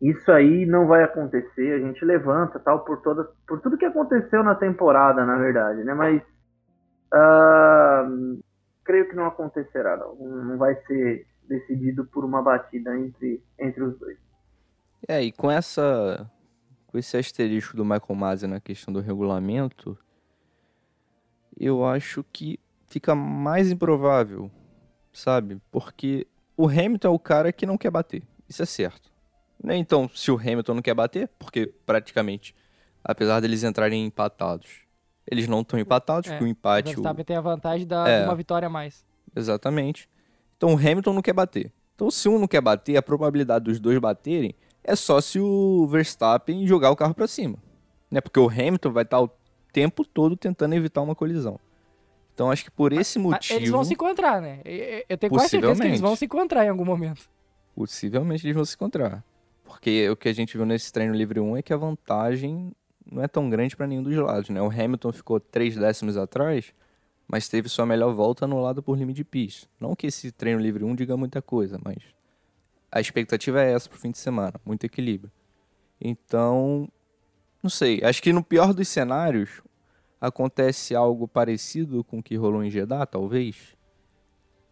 [0.00, 1.72] isso aí não vai acontecer.
[1.72, 5.94] A gente levanta tal por toda por tudo que aconteceu na temporada, na verdade, né?
[5.94, 6.22] Mas
[7.12, 8.42] uh,
[8.84, 10.14] creio que não acontecerá, não.
[10.16, 14.18] Não vai ser decidido por uma batida entre entre os dois.
[15.08, 16.30] É, e com essa
[16.94, 19.98] com esse asterisco do Michael Masi na questão do regulamento,
[21.58, 24.48] eu acho que fica mais improvável,
[25.12, 25.60] sabe?
[25.72, 26.24] Porque
[26.56, 28.22] o Hamilton é o cara que não quer bater.
[28.48, 29.10] Isso é certo.
[29.60, 29.76] Né?
[29.76, 32.54] Então, se o Hamilton não quer bater, porque praticamente,
[33.02, 34.84] apesar deles entrarem empatados,
[35.28, 36.90] eles não estão empatados, É, porque o O empate.
[36.90, 38.20] o- Verstappen tem a vantagem da, É.
[38.20, 39.04] de uma vitória a mais.
[39.34, 40.08] Exatamente.
[40.56, 41.72] Então o Hamilton não quer bater.
[41.96, 44.54] Então, se um não quer bater, a probabilidade dos dois baterem
[44.84, 47.58] é só se o Verstappen jogar o carro pra cima.
[48.10, 48.20] Né?
[48.20, 49.30] Porque o Hamilton vai estar o
[49.72, 51.58] tempo todo tentando evitar uma colisão.
[52.32, 53.58] Então, acho que por esse Ah, motivo.
[53.58, 54.60] Eles vão se encontrar, né?
[55.08, 57.28] Eu tenho quase certeza que eles vão se encontrar em algum momento.
[57.74, 59.24] Possivelmente eles vão se encontrar.
[59.64, 62.72] Porque o que a gente viu nesse treino livre 1 é que a vantagem
[63.10, 64.60] não é tão grande para nenhum dos lados, né?
[64.60, 66.72] O Hamilton ficou três décimos atrás,
[67.26, 69.66] mas teve sua melhor volta anulada por limite de pista.
[69.80, 71.96] Não que esse treino livre 1 diga muita coisa, mas
[72.94, 75.28] a expectativa é essa pro fim de semana, muito equilíbrio.
[76.00, 76.88] Então,
[77.60, 79.60] não sei, acho que no pior dos cenários
[80.20, 83.76] acontece algo parecido com o que rolou em Jeddah, talvez.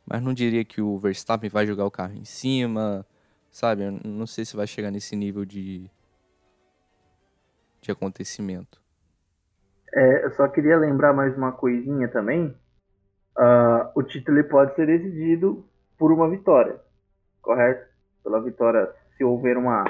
[0.07, 3.05] Mas não diria que o Verstappen vai jogar o carro em cima,
[3.51, 3.91] sabe?
[4.05, 5.91] Não sei se vai chegar nesse nível de
[7.81, 8.81] de acontecimento.
[9.93, 12.57] É, eu só queria lembrar mais uma coisinha também.
[13.37, 15.67] Ah, o título pode ser decidido
[15.99, 16.81] por uma vitória,
[17.41, 17.92] correto?
[18.23, 19.85] Pela vitória, se houver uma,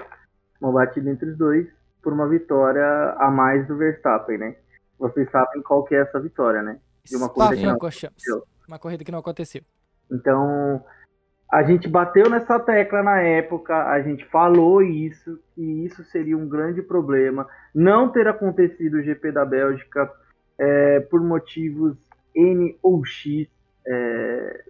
[0.60, 1.66] uma batida entre os dois,
[2.02, 4.56] por uma vitória a mais do Verstappen, né?
[4.98, 6.78] Vocês sabem qual que é essa vitória, né?
[7.04, 8.24] De uma corrida que não Spa-Francorchamps.
[8.66, 9.62] Uma corrida que não aconteceu.
[10.10, 10.84] Então,
[11.52, 16.48] a gente bateu nessa tecla na época, a gente falou isso, que isso seria um
[16.48, 17.46] grande problema.
[17.74, 20.10] Não ter acontecido o GP da Bélgica
[20.58, 21.96] é, por motivos
[22.34, 23.48] N ou X,
[23.86, 24.64] é,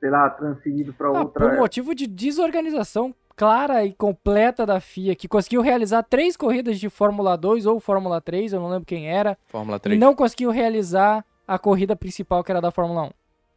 [0.00, 1.48] sei lá, transferido para Ah, outra.
[1.48, 6.90] por motivo de desorganização clara e completa da FIA, que conseguiu realizar três corridas de
[6.90, 9.98] Fórmula 2 ou Fórmula 3, eu não lembro quem era, Fórmula e 3.
[10.00, 13.10] não conseguiu realizar a corrida principal, que era da Fórmula 1.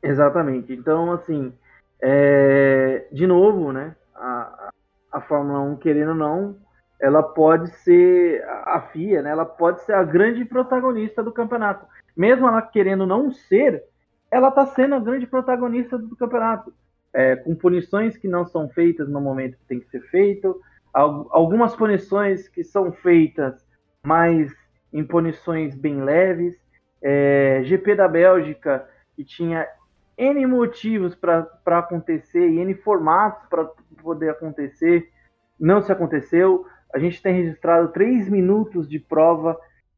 [0.03, 0.73] Exatamente.
[0.73, 1.53] Então, assim,
[2.01, 3.95] é, de novo, né?
[4.15, 4.69] A,
[5.11, 6.55] a Fórmula 1, querendo ou não,
[6.99, 9.31] ela pode ser, a FIA, né?
[9.31, 11.85] Ela pode ser a grande protagonista do campeonato.
[12.15, 13.83] Mesmo ela querendo não ser,
[14.33, 16.73] ela está sendo a grande protagonista do campeonato.
[17.13, 20.59] É, com punições que não são feitas no momento que tem que ser feito,
[20.91, 23.63] al- algumas punições que são feitas,
[24.03, 24.51] mas
[24.91, 26.55] em punições bem leves.
[26.99, 29.67] É, GP da Bélgica, que tinha
[30.17, 33.65] N motivos para acontecer e N formatos para
[34.01, 35.09] poder acontecer,
[35.59, 36.65] não se aconteceu.
[36.93, 39.55] A gente tem registrado 3 minutos de prova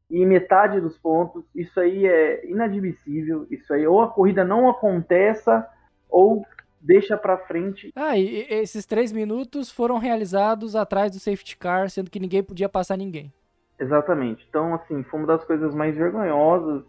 [0.10, 1.44] e metade dos pontos.
[1.56, 3.48] Isso aí é inadmissível.
[3.50, 5.68] Isso aí, ou a corrida não aconteça,
[6.10, 6.46] ou
[6.80, 7.91] deixa para frente.
[7.96, 12.70] Ah, e esses três minutos foram realizados atrás do safety car, sendo que ninguém podia
[12.70, 13.34] passar ninguém.
[13.80, 14.46] Exatamente.
[14.48, 16.84] Então, assim, foi uma das coisas mais vergonhosas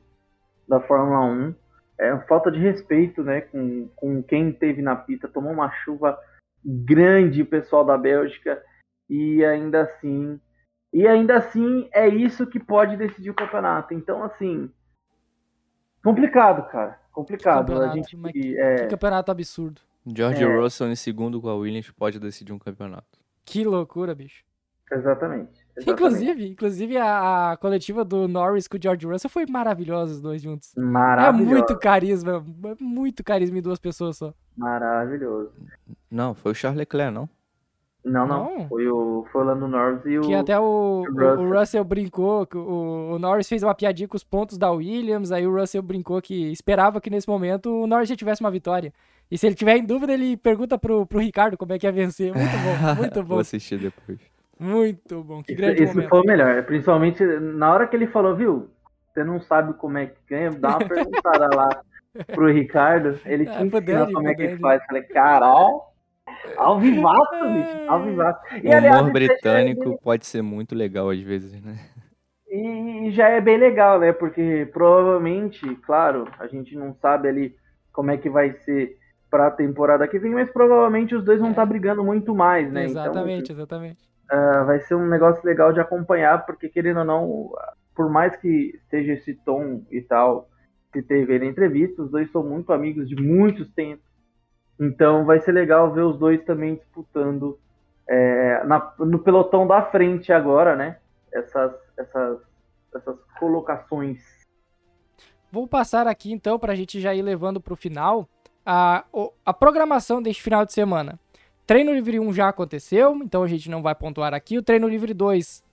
[0.68, 1.54] da Fórmula 1.
[1.98, 5.26] É falta de respeito, né, com, com quem teve na pista.
[5.26, 6.18] Tomou uma chuva
[6.64, 8.62] grande o pessoal da Bélgica
[9.08, 10.38] e ainda assim,
[10.96, 13.92] e ainda assim é isso que pode decidir o campeonato.
[13.92, 14.70] Então, assim,
[16.02, 17.64] complicado, cara, complicado.
[17.64, 19.82] A Campeonato, gente mas é, Que campeonato absurdo.
[20.06, 20.46] George É.
[20.46, 23.18] Russell em segundo com a Williams pode decidir um campeonato.
[23.44, 24.42] Que loucura, bicho.
[24.90, 25.90] exatamente, exatamente.
[25.90, 30.40] Inclusive, inclusive a, a coletiva do Norris com o George Russell foi maravilhosa, os dois
[30.40, 30.74] juntos.
[30.76, 34.32] É maravilhoso, muito carisma, é muito carisma em duas pessoas só.
[34.56, 35.52] maravilhoso.
[36.10, 37.28] Não, foi o Charles Leclerc, não?
[38.08, 38.68] Não, não, Não.
[38.68, 41.82] foi o foi o Lando Norris e o Que até o, o- o Russell.
[41.84, 45.52] Brincou, que o, o Norris fez uma piadinha com os pontos da Williams, aí o
[45.54, 48.92] Russell brincou que esperava que nesse momento o Norris já tivesse uma vitória.
[49.30, 51.90] E se ele tiver em dúvida, ele pergunta pro, pro Ricardo como é que ia
[51.92, 52.32] vencer.
[52.32, 54.18] Muito bom, muito Vou bom, assistir depois.
[54.58, 55.42] muito bom.
[55.42, 56.08] Que Isso, grande isso momento.
[56.08, 58.68] foi o melhor, principalmente na hora que ele falou, viu?
[59.12, 61.68] Você não sabe como é que ganha, dá uma perguntada lá
[62.28, 64.84] pro Ricardo, ele Ah, ensina Dani, como é que faz.
[64.86, 65.80] Falei, caralho,
[66.56, 68.40] ao vivaço, bicho, ao vivaço.
[68.62, 71.78] E, O aliás, humor é- britânico pode ser muito legal às vezes, né?
[72.48, 74.12] E, e já é bem legal, né?
[74.12, 77.56] Porque provavelmente, claro, a gente não sabe ali
[77.92, 78.96] como é que vai ser
[79.30, 81.50] pra temporada que vem, mas provavelmente os dois vão É.
[81.50, 82.84] estar brigando muito mais, né?
[82.84, 84.08] Exatamente, exatamente.
[84.30, 87.50] Ah, vai ser um negócio legal de acompanhar, porque querendo ou não,
[87.94, 90.48] por mais que seja esse tom e tal
[90.92, 94.05] que teve na entrevista, os dois são muito amigos de muitos tempos.
[94.78, 97.58] Então vai ser legal ver os dois também disputando
[98.08, 100.98] é, na- no pelotão da frente agora, né?
[101.32, 102.38] Essas, essas,
[102.94, 104.20] essas colocações.
[105.50, 108.28] Vou passar aqui então pra gente já ir levando pro final
[108.64, 111.18] a, o- a programação deste final de semana.
[111.66, 114.56] Treino livre 1 já aconteceu, então a gente não vai pontuar aqui.
[114.58, 115.65] O treino livre 2, no-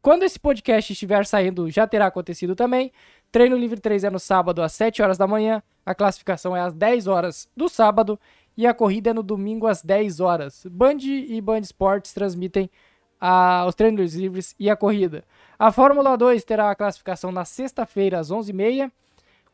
[0.00, 2.92] quando esse podcast estiver saindo, já terá acontecido também.
[3.30, 5.62] Treino livre 3 é no sábado às 7 horas da manhã.
[5.84, 8.18] A classificação é às 10 horas do sábado.
[8.54, 10.66] e a corrida é no domingo às 10 horas.
[10.70, 12.70] Band e Band Esportes transmitem
[13.18, 15.24] a, os treinos livres e a corrida.
[15.58, 18.90] A Fórmula 2 terá a classificação na sexta-feira às 11h30,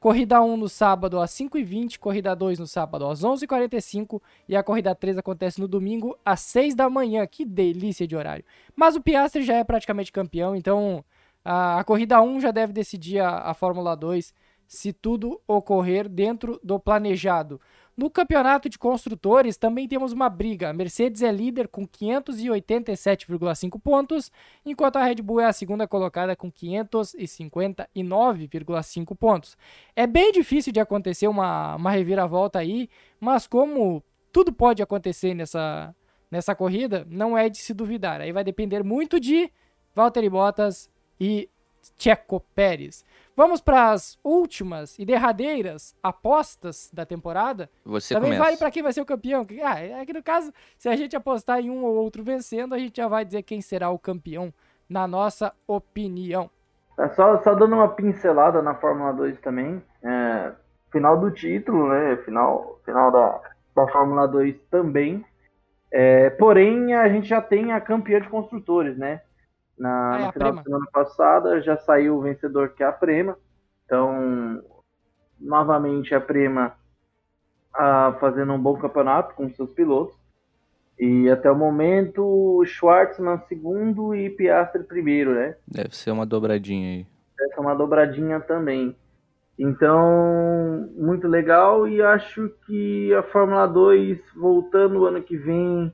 [0.01, 4.95] corrida 1 no sábado às 5h20, corrida 2 no sábado às 11h45 e a corrida
[4.95, 7.27] 3 acontece no domingo às 6 da manhã.
[7.27, 8.45] Que delícia de horário.
[8.77, 11.05] Mas o Piastri já é praticamente campeão, então
[11.45, 14.33] a, a corrida 1 já deve decidir a, a Fórmula 2
[14.67, 17.61] se tudo ocorrer dentro do planejado.
[17.99, 20.71] No campeonato de construtores também temos uma briga.
[20.71, 24.31] A Mercedes é líder com 587,5 pontos,
[24.65, 29.59] enquanto a Red Bull é a segunda colocada com 559,5 pontos.
[29.97, 34.01] É bem difícil de acontecer uma, uma reviravolta aí, mas como
[34.33, 35.93] tudo pode acontecer nessa,
[36.31, 38.21] nessa corrida, não é de se duvidar.
[38.21, 39.51] Aí vai depender muito de
[39.93, 41.49] Valtteri Bottas e
[41.99, 43.05] Checo Pérez.
[43.39, 47.71] Vamos para as últimas e derradeiras apostas da temporada.
[47.85, 48.43] Você Também começa.
[48.43, 49.47] vale para quem vai ser o campeão.
[49.63, 52.79] Ah, é que no caso, se a gente apostar em um ou outro vencendo, a
[52.79, 54.53] gente já vai dizer quem será o campeão,
[54.89, 56.51] na nossa opinião.
[56.99, 59.81] É só, só dando uma pincelada na Fórmula 2 também.
[60.03, 60.51] É,
[60.91, 62.17] final do título, né?
[62.25, 63.41] Final, final da,
[63.73, 65.25] da Fórmula 2 também.
[65.93, 69.21] É, porém, a gente já tem a campeã de construtores, né?
[69.79, 72.87] Na, Ah, é no a final da semana passada já saiu o vencedor que é
[72.87, 73.37] a Prema.
[73.85, 74.63] Então,
[75.41, 76.75] novamente a Prema
[77.75, 80.17] ah, fazendo um bom campeonato com seus pilotos.
[80.99, 85.55] E até o momento, Schwartzman segundo e Piastri primeiro, né?
[85.67, 87.07] Deve ser uma dobradinha aí.
[87.41, 88.97] Essa é uma dobradinha também.
[89.57, 95.93] Então, muito legal e acho que a Fórmula 2 voltando ano que vem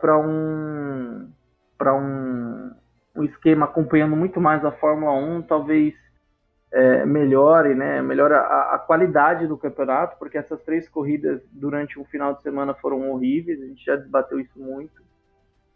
[0.00, 1.28] para um
[1.82, 2.70] para um,
[3.16, 5.92] um esquema acompanhando muito mais a Fórmula 1, talvez
[6.70, 8.00] é, melhore, né?
[8.00, 13.10] Melhore a, qualidade do campeonato, porque essas três corridas durante o final de semana foram
[13.10, 15.02] horríveis, a gente já debateu isso muito.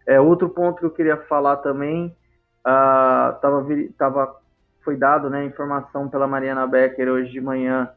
[0.06, 2.16] É, outro ponto que eu queria falar também,
[2.64, 3.66] ah, tava,
[3.98, 4.36] tava
[4.84, 7.90] foi dado né, informação pela Mariana Becker hoje de manhã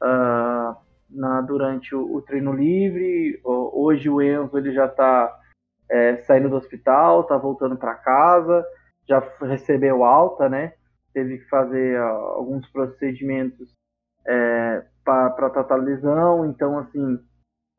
[0.00, 0.76] ah,
[1.10, 3.40] na, durante o, o treino livre.
[3.44, 5.36] Hoje o Enzo ele já está
[6.26, 8.64] saindo do hospital, está voltando para casa,
[9.08, 10.72] já recebeu alta, né?
[11.12, 13.74] Teve que fazer ah, alguns procedimentos
[15.04, 16.46] para tratar a lesão.
[16.46, 17.18] Então, assim,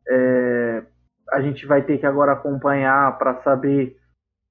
[0.08, 0.84] é,
[1.32, 3.98] a gente vai ter que agora acompanhar para saber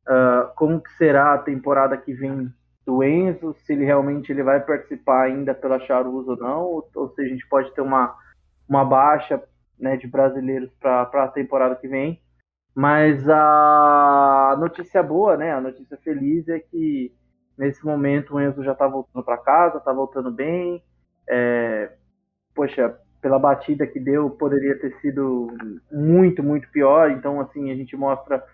[0.07, 2.53] ah, como que será a temporada que vem
[2.87, 7.09] do Enzo, se ele realmente ele vai participar ainda pela Charus ou não, ou, ou
[7.11, 8.17] se a gente pode ter uma,
[8.69, 9.43] uma baixa
[9.77, 12.23] né, de brasileiros para a temporada que vem.
[12.77, 17.11] Mas a notícia boa, né, a notícia feliz é que
[17.57, 20.85] nesse momento o Enzo já está voltando para casa, está voltando bem.
[21.27, 21.91] É,
[22.55, 25.49] poxa, pela batida que deu, poderia ter sido
[25.91, 27.11] muito, muito pior.
[27.13, 28.45] Então, assim, a gente mostra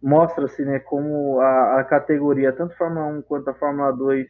[0.00, 4.28] mostra-se né, como a, a categoria, tanto Fórmula 1 quanto a Fórmula 2,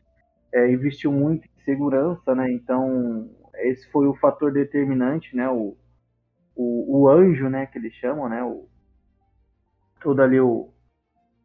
[0.55, 2.51] é, investiu muito em segurança, né?
[2.53, 5.47] Então, esse foi o fator determinante, né?
[5.51, 5.77] O,
[6.55, 8.43] o, o anjo, né, que eles chamam, né?
[8.43, 8.67] O,
[10.01, 10.69] todo ali o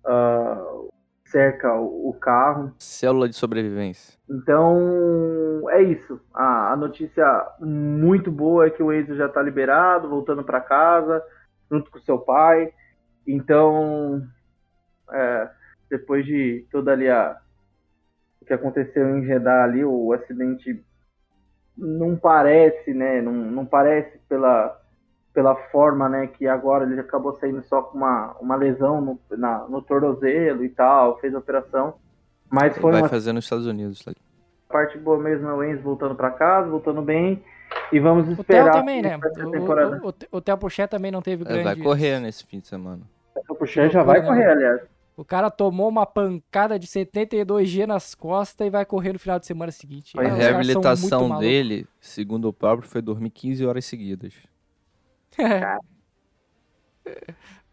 [0.05, 0.81] ah,
[1.25, 2.73] cerca o, carro.
[2.77, 4.19] Célula de sobrevivência.
[4.29, 6.19] Então, é isso.
[6.33, 7.25] A, a notícia
[7.59, 11.23] muito boa é que o Enzo já está liberado, voltando para casa,
[11.69, 12.73] junto com seu pai.
[13.25, 14.27] Então,
[15.11, 15.49] é,
[15.89, 17.37] depois de toda ali a
[18.41, 20.83] o que aconteceu em Jeddah ali, o acidente
[21.77, 23.21] não parece, né?
[23.21, 24.80] Não, não parece pela,
[25.33, 26.27] pela forma, né?
[26.27, 30.69] Que agora ele acabou saindo só com uma, uma lesão no, na, no tornozelo e
[30.69, 31.95] tal, fez a operação.
[32.49, 34.03] Mas foi Vai uma fazer nos Estados Unidos.
[34.03, 34.11] tá?
[34.69, 37.43] a parte boa mesmo é o Enzo voltando para casa, voltando bem.
[37.91, 39.17] E vamos O Theo esperar também, né?
[39.17, 40.01] O, temporada.
[40.03, 41.63] o, o, o Theo Puchet também não teve É, grande...
[41.63, 43.01] vai correr nesse fim de semana.
[43.49, 44.81] O Puxé já vai né, correr, aliás.
[45.15, 49.45] O cara tomou uma pancada de 72G nas costas e vai correr no final de
[49.45, 50.17] semana seguinte.
[50.19, 54.33] A É, reabilitação dele, segundo o próprio, foi dormir 15 horas seguidas.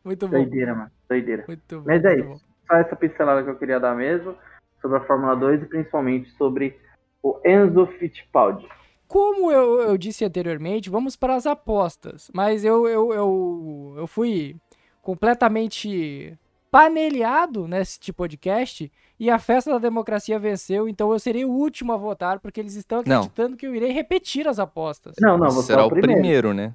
[0.05, 0.37] muito bom.
[0.37, 0.91] Doideira, mano.
[1.09, 1.45] Doideira.
[1.47, 1.87] Muito bom.
[1.87, 2.29] Mas é muito isso.
[2.29, 2.41] bom.
[2.67, 4.37] Só essa pincelada que eu queria dar mesmo
[4.81, 6.79] sobre a Fórmula 2 e principalmente sobre
[7.23, 8.69] o Enzo Fittipaldi.
[9.07, 12.31] Como eu, eu disse anteriormente, vamos para as apostas.
[12.35, 14.57] Mas eu, eu, eu, eu fui
[15.01, 16.39] completamente
[16.71, 21.51] paneleado nesse tipo de podcast e a festa da democracia venceu, então eu serei o
[21.51, 23.17] último a votar porque eles estão Não.
[23.17, 25.15] acreditando que eu irei repetir as apostas.
[25.21, 26.75] Não, não, você Será é o primeiro, né?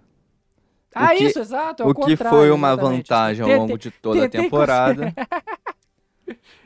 [0.95, 1.83] Ah, que- isso, exato.
[1.83, 2.97] é o que foi uma exatamente.
[3.09, 5.13] vantagem ao Tentei- longo de toda a temporada.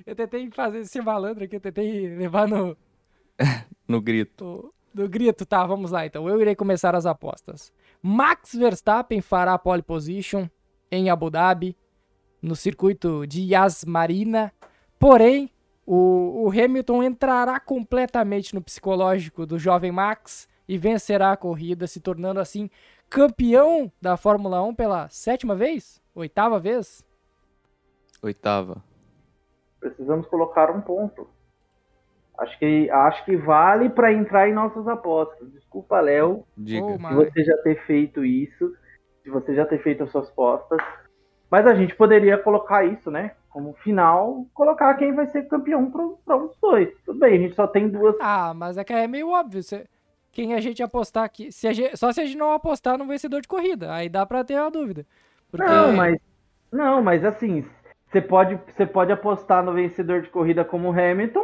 [0.06, 2.78] Eu tentei fazer esse malandro aqui, eu tentei levar no,
[3.88, 4.74] no grito.
[4.94, 5.46] do grito.
[5.46, 6.30] Tá, vamos lá então.
[6.30, 7.74] Eu irei começar as apostas.
[8.02, 10.48] Max Verstappen fará a pole position
[10.90, 11.76] em Abu Dhabi,
[12.42, 14.54] no circuito de Yas Marina.
[14.98, 15.50] Porém,
[15.86, 22.00] o, o Hamilton entrará completamente no psicológico do jovem Max e vencerá a corrida, se
[22.00, 22.70] tornando assim
[23.10, 26.02] campeão da Fórmula 1 pela sétima vez?
[26.16, 27.06] Oitava vez?
[28.22, 28.84] Oitava.
[29.80, 31.28] Precisamos colocar um ponto.
[32.38, 35.50] Acho que, acho que vale para entrar em nossas apostas.
[35.52, 36.86] Desculpa, Léo, Diga.
[36.86, 38.76] Oh, mas- você já ter feito isso,
[39.24, 40.80] se você já ter feito as suas apostas.
[41.50, 43.32] Mas a gente poderia colocar isso, né?
[43.50, 46.94] Como final, colocar quem vai ser campeão para os dois.
[47.06, 48.16] Tudo bem, a gente só tem duas.
[48.20, 49.64] Ah, mas é que é meio óbvio.
[49.64, 49.88] se-
[50.38, 51.52] quem a gente apostar aqui.
[51.52, 53.92] Se a gente- só se a gente não apostar no vencedor de corrida.
[53.92, 55.04] Aí dá pra ter a dúvida.
[55.50, 56.16] Porque Não, mas
[56.72, 57.66] não, mas assim,
[58.08, 61.44] você pode, você pode apostar no vencedor de corrida como o Hamilton.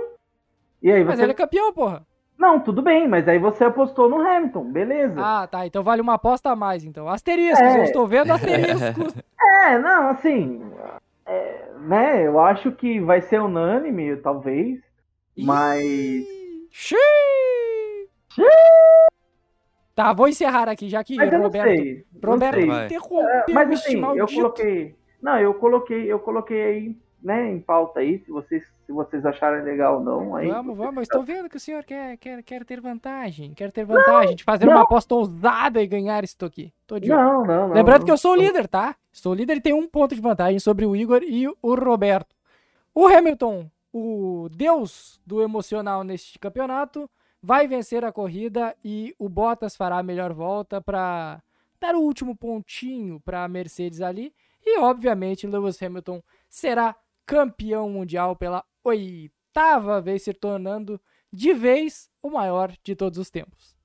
[0.79, 2.05] E aí mas você ele é campeão, porra.
[2.37, 5.19] Não, tudo bem, mas aí você apostou no Hamilton, beleza?
[5.19, 5.65] Ah, tá.
[5.65, 7.09] Então vale uma aposta a mais, então.
[7.09, 7.79] Asteriscos, É.
[7.79, 9.15] eu estou vendo asteriscos.
[9.65, 10.61] É, não, assim,
[11.25, 12.25] é, né?
[12.27, 14.79] Eu acho que vai ser unânime, talvez,
[15.37, 18.09] mas Ih, Xiii.
[19.95, 22.05] Tá, vou encerrar aqui, já que mas eu não Roberto, sei.
[22.21, 22.65] não Roberto sei.
[22.65, 22.85] Vai.
[22.85, 27.99] interrompeu Mas este assim, eu coloquei, não, eu coloquei, eu coloquei aí, né, em pauta
[27.99, 30.47] aí, se vocês, se vocês acharem legal ou não, aí.
[30.47, 33.53] Vamos, vamos, eu estou vendo que o senhor quer, quer, quer ter vantagem.
[33.53, 36.73] Quer ter vantagem de fazer uma aposta ousada e ganhar isso aqui.
[36.87, 37.07] Tô de.
[37.07, 37.73] Não, não, não.
[37.73, 38.05] Lembrando não.
[38.05, 38.95] que eu sou o líder, tá?
[39.11, 42.35] Sou o líder e tenho um ponto de vantagem sobre o Igor e o Roberto.
[42.95, 47.09] O Hamilton, o deus do emocional neste campeonato,
[47.43, 51.43] vai vencer a corrida e o Bottas fará a melhor volta para
[51.79, 54.33] dar o último pontinho para a Mercedes ali.
[54.65, 60.99] E, obviamente, Lewis Hamilton será campeão mundial pela oitava vez, se tornando
[61.31, 63.75] de vez o maior de todos os tempos.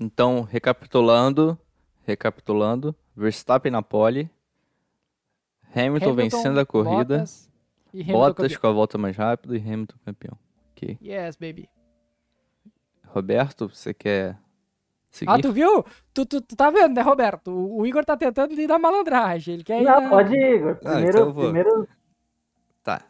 [0.00, 1.56] Então, recapitulando,
[2.04, 4.28] recapitulando, Verstappen na pole,
[5.74, 7.50] Hamilton, vencendo a corrida, Bottas
[7.92, 10.38] Hamilton Bottas com a volta mais rápida e Hamilton campeão.
[10.72, 10.98] Ok.
[11.00, 11.68] Yes, baby.
[13.12, 14.36] Roberto, você quer
[15.10, 15.30] seguir?
[15.32, 15.84] Ah, tu viu?
[16.14, 17.50] Tu, tu, tu tá vendo, né, Roberto?
[17.50, 19.54] O, o Igor tá tentando ir na malandragem.
[19.54, 20.08] Ele quer ir Não, na...
[20.08, 20.76] pode ir, Igor.
[20.84, 21.44] Ah, Primeiro, então eu vou.
[21.44, 21.88] primeiro
[22.84, 23.00] Tá.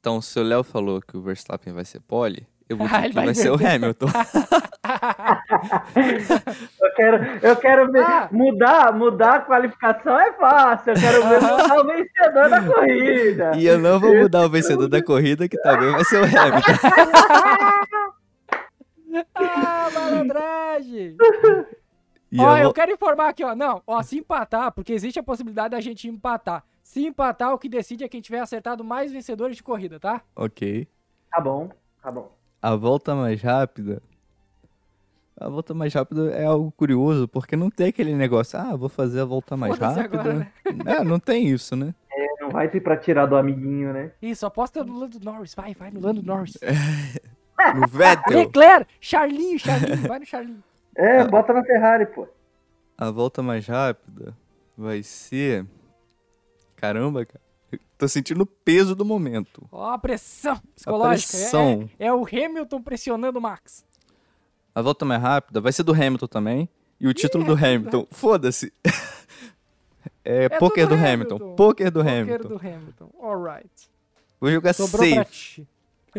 [0.00, 3.04] Então, se o Léo falou que o Verstappen vai ser pole, eu vou Ah, dizer
[3.04, 3.54] ele que vai vai ser o.
[3.54, 4.06] Hamilton.
[6.80, 8.28] eu quero, eu quero ver, Ah.
[8.30, 10.92] mudar, mudar a qualificação é fácil.
[10.92, 13.52] Eu quero ver mudar o vencedor da corrida.
[13.56, 16.72] E eu não vou mudar o vencedor da corrida, que também vai ser o Hamilton.
[19.34, 21.16] ah, malandragem!
[22.30, 23.54] E ó, eu eu quero informar aqui, ó.
[23.54, 26.64] Não, ó, se empatar, porque existe a possibilidade da gente empatar.
[26.82, 30.20] Se empatar, o que decide é quem tiver acertado mais vencedores de corrida, tá?
[30.34, 30.88] Ok.
[31.30, 31.70] Tá bom,
[32.02, 32.32] tá bom.
[32.60, 34.02] A volta mais rápida.
[35.36, 39.20] A volta mais rápida é algo curioso, porque não tem aquele negócio, ah, vou fazer
[39.20, 40.20] a volta mais rápida.
[40.20, 40.52] agora, né?
[40.86, 41.94] É, não tem isso, né?
[42.40, 44.12] Não vai ter pra tirar do amiguinho, né?
[44.20, 45.54] Isso, aposta no Lando Norris.
[45.54, 46.58] Vai, vai no Lando Norris.
[47.74, 48.38] No Vettel.
[48.38, 50.08] Leclerc, Charlinho, Charlinho.
[50.08, 50.62] Vai no Charlinho.
[50.96, 52.26] É, bota na Ferrari, pô.
[52.96, 54.36] A volta mais rápida
[54.76, 55.66] vai ser.
[56.76, 57.40] Caramba, cara.
[57.72, 59.66] Eu Tô sentindo o peso do momento.
[59.72, 61.36] Ó, a pressão A psicológica.
[61.36, 61.90] É- pressão.
[61.98, 63.84] É, é o Hamilton pressionando o Max.
[64.74, 66.68] A volta mais rápida vai ser do Hamilton também.
[67.00, 68.06] E o título do Hamilton.
[68.10, 68.72] Foda-se.
[70.26, 71.34] É, tudo poker do Hamilton.
[71.36, 71.54] Hamilton.
[71.54, 72.48] Poker do Poker Hamilton.
[72.48, 73.10] do Hamilton.
[73.20, 73.90] Alright.
[74.40, 75.68] Vou jogar Sobrou ti.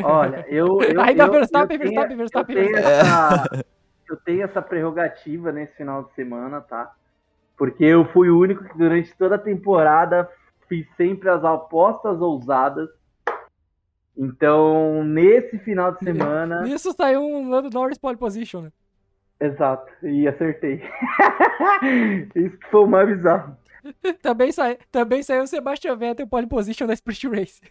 [0.04, 0.82] Olha, eu.
[0.84, 3.66] eu Aí dá eu- Verstappen, eu tenho- Verstappen, Verstappen, Eu tenho, essa,
[4.10, 6.94] eu tenho essa prerrogativa nesse final de semana, tá?
[7.58, 10.30] Porque eu fui o único que durante toda a temporada
[10.68, 12.90] fiz sempre as apostas ousadas.
[14.18, 16.62] Então, nesse final de semana.
[16.64, 18.72] Nisso saiu um Lando Norris pole position, né?
[19.40, 20.82] Exato, e acertei.
[22.34, 23.58] Isso que foi o mais bizarro.
[24.22, 27.62] Também, sai, também saiu o Sebastian Vettel pole position da Sprint Race.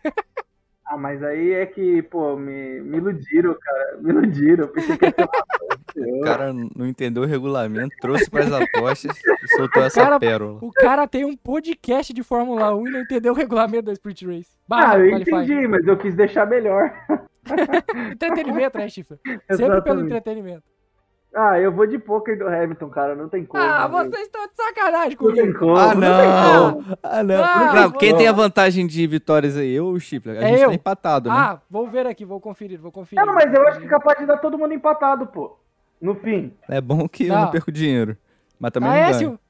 [0.87, 3.99] Ah, mas aí é que, pô, me, me iludiram, cara.
[4.01, 4.65] Me iludiram.
[4.65, 9.17] Eu pensei que ia ser uma O cara não entendeu o regulamento, trouxe pras apostas
[9.43, 10.59] e soltou essa cara- pérola.
[10.61, 14.27] O cara tem um podcast de Fórmula 1 e não entendeu o regulamento da Sprint
[14.27, 14.51] Race.
[14.69, 15.31] Barra, Ah, eu qualify.
[15.31, 16.93] entendi, mas eu quis deixar melhor.
[18.13, 19.19] Entretenimento, né, Chifre?
[19.53, 20.63] Sempre pelo entretenimento.
[21.37, 23.15] Ah, eu vou de poker do Hamilton, cara.
[23.17, 23.63] Não tem como.
[23.63, 24.05] Ah, né?
[24.11, 25.59] vocês estão de sacanagem Não tem comigo.
[25.59, 25.77] como.
[25.77, 26.73] Ah, tem não!
[26.83, 26.99] como.
[27.03, 27.45] Ah, não.
[27.45, 29.73] Ah, não vou- quem tem a vantagem de vitórias aí?
[29.73, 30.31] Eu ou o Chifre?
[30.33, 30.69] A É gente eu.
[30.69, 31.35] tá empatado, né?
[31.37, 33.25] Ah, vou ver aqui, vou conferir, vou conferir.
[33.25, 35.59] Não, mas eu acho que é capaz de dar todo mundo empatado, pô.
[36.01, 36.55] No fim.
[36.69, 37.43] É bom que eu Não.
[37.43, 38.17] não perco dinheiro.
[38.61, 39.19] Mas também ah, não é, ganho.
[39.19, 39.41] Sil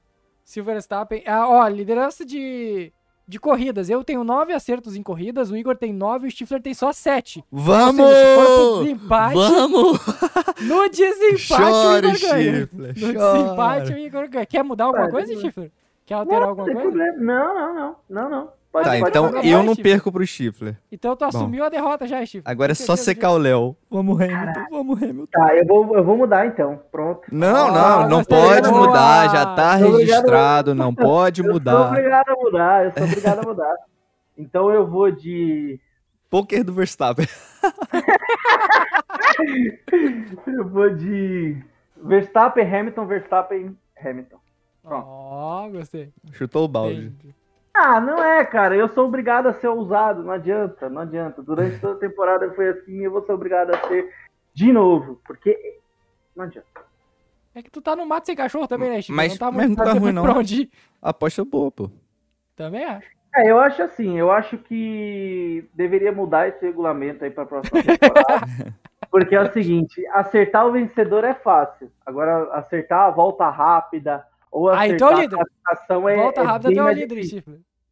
[0.44, 1.22] Silver Verstappen.
[1.26, 2.92] Ah, ó, liderança de,
[3.26, 3.88] de corridas.
[3.88, 6.92] Eu tenho nove acertos em corridas, o Igor tem nove e o Stifler tem só
[6.92, 7.44] sete.
[7.50, 8.06] Vamos!
[8.06, 8.44] Seja, se for
[8.74, 10.00] pro desempate, Vamos!
[10.62, 12.66] no desempate Chora, o Igor ganha.
[12.66, 13.32] Stifler, No chora.
[13.42, 14.46] desempate o Igor ganha.
[14.46, 15.34] Quer mudar alguma Ah, coisa.
[15.36, 15.70] Stifler?
[16.06, 16.80] Quer alterar Não, alguma coisa?
[16.82, 17.16] problema.
[17.18, 17.96] Não, não, não.
[18.10, 18.48] Não, não.
[18.74, 19.92] Pode, Tá, pode então eu mais, não Stifler.
[19.94, 20.76] perco pro Stifler.
[20.90, 22.42] Então tu assumiu a derrota já, Stifler.
[22.50, 23.76] Agora é só secar o Léo.
[23.88, 24.64] Vamos, Hamilton.
[24.68, 25.26] Vamos, Hamilton.
[25.30, 26.80] Tá, eu vou, eu vou mudar então.
[26.90, 27.20] Pronto.
[27.30, 29.30] Não, Ah, não, não pode mudar.
[29.30, 29.96] Já tá Obrigado.
[29.98, 31.86] registrado, não pode Eu sou mudar.
[31.88, 33.76] obrigado a mudar, eu sou obrigado a mudar.
[34.36, 35.78] Então eu vou de.
[36.28, 37.24] Poker do Verstappen.
[40.46, 41.56] Eu vou de.
[41.96, 44.36] Verstappen, Hamilton, Verstappen, Hamilton.
[44.84, 46.10] Ó, gostei.
[46.32, 47.06] Chutou o balde.
[47.06, 47.34] Entendi.
[47.74, 48.76] Ah, não é, cara.
[48.76, 50.22] Eu sou obrigado a ser ousado.
[50.22, 51.42] Não adianta, não adianta.
[51.42, 54.08] Durante toda a temporada foi assim eu vou ser obrigado a ser
[54.54, 55.20] de novo.
[55.26, 55.80] Porque.
[56.36, 56.84] Não adianta.
[57.54, 59.16] É que tu tá no mato sem cachorro também, né, Stifler?
[59.16, 60.22] Mas- não tá mas não tá ruim, muito não.
[60.22, 60.70] pra onde ir.
[61.02, 61.90] Aposta boa, pô.
[62.56, 63.08] Também acho.
[63.36, 68.46] É, eu acho assim, eu acho que deveria mudar esse regulamento aí pra próxima temporada.
[69.10, 71.90] porque é o seguinte, acertar o vencedor é fácil.
[72.06, 75.36] Agora, acertar a volta rápida ou Ah, acertar então, a líder.
[75.36, 77.42] classificação é, Volta é rápida, bem tu é o mais líder.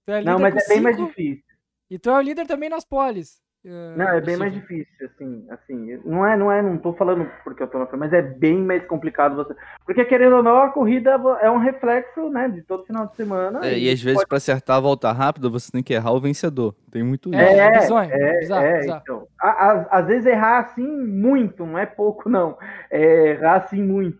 [0.07, 1.45] Tu é Não, líder mas com é bem mais cinco, difícil.
[1.91, 3.41] E tu é o líder também nas poles.
[3.65, 7.29] eh, Não, é bem mais difícil, assim, assim, não é, não é, não tô falando
[7.45, 9.55] porque eu tô na frente, mas é bem mais complicado você,
[9.85, 11.11] porque querendo ou não, a corrida
[11.41, 13.65] é um reflexo, né, de todo final de semana.
[13.67, 16.75] É, e às vezes, pra acertar a volta rápida, você tem que errar o vencedor.
[16.91, 17.41] Tem muito isso.
[17.43, 19.03] É, É, bizonho, É, bizarro, é, bizarro.
[19.03, 19.29] então.
[19.41, 22.57] A- a- Às vezes errar assim muito, não é pouco, não.
[22.91, 24.19] É errar assim muito.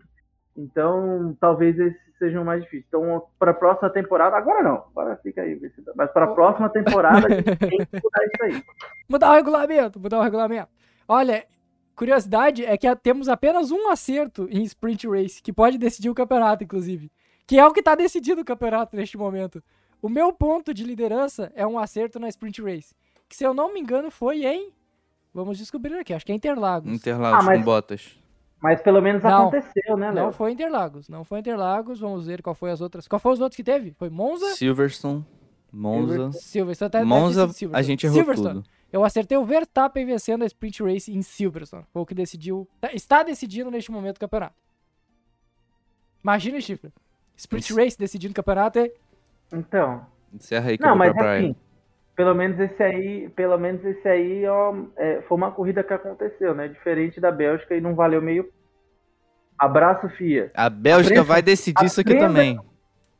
[0.55, 2.85] Então, talvez esses sejam mais difíceis.
[2.87, 5.59] Então, para a próxima temporada, agora não, agora fica aí,
[5.95, 8.63] mas para a próxima temporada a gente tem que mudar isso aí.
[9.09, 10.69] Mudar o regulamento, mudar o regulamento.
[11.07, 11.45] Olha,
[11.95, 16.63] curiosidade é que temos apenas um acerto em Sprint Race, que pode decidir o campeonato,
[16.63, 17.11] inclusive.
[17.45, 19.61] Que é o que tá decidindo o campeonato neste momento.
[20.01, 22.95] O meu ponto de liderança é um acerto na Sprint Race.
[23.27, 24.71] Que, se eu não me engano, foi em.
[25.33, 26.91] Vamos descobrir aqui, acho que é Interlagos.
[26.91, 28.22] Interlagos Ah, mas- com botas.
[28.63, 29.47] Mas pelo menos Não.
[29.49, 30.31] aconteceu, né, Não Léo?
[30.31, 31.99] foi Interlagos, não foi Interlagos.
[31.99, 33.09] Vamos ver qual foi as outras.
[33.09, 33.91] Qual foi os outros que teve?
[33.99, 34.55] Foi Monza?
[34.55, 35.25] Silverstone,
[35.69, 36.31] Monza.
[36.31, 36.89] Silverstone.
[36.91, 37.83] Tá, Monza, sido a Silverstone.
[37.83, 38.61] gente errou Silverstone.
[38.63, 38.69] tudo.
[38.91, 41.83] Eu acertei o Verstappen vencendo a Sprint Race em Silverstone.
[41.91, 42.65] Foi o que decidiu.
[42.79, 44.55] tá- Está decidindo neste momento o campeonato.
[46.23, 46.91] Imagina, Chifre.
[47.35, 47.75] Sprint Isso.
[47.75, 48.91] Race decidindo o campeonato é.
[49.51, 50.05] Então.
[50.33, 51.55] Encerra aí que Não, eu vou mas pra praia.
[52.15, 56.53] Pelo menos esse aí, pelo menos esse aí, ó, é, foi uma corrida que aconteceu,
[56.53, 56.67] né?
[56.67, 58.47] Diferente da Bélgica e não valeu meio.
[59.57, 60.51] Abraço, FIA.
[60.53, 62.59] A Bélgica Aprenda- vai decidir isso aqui aprenda- também.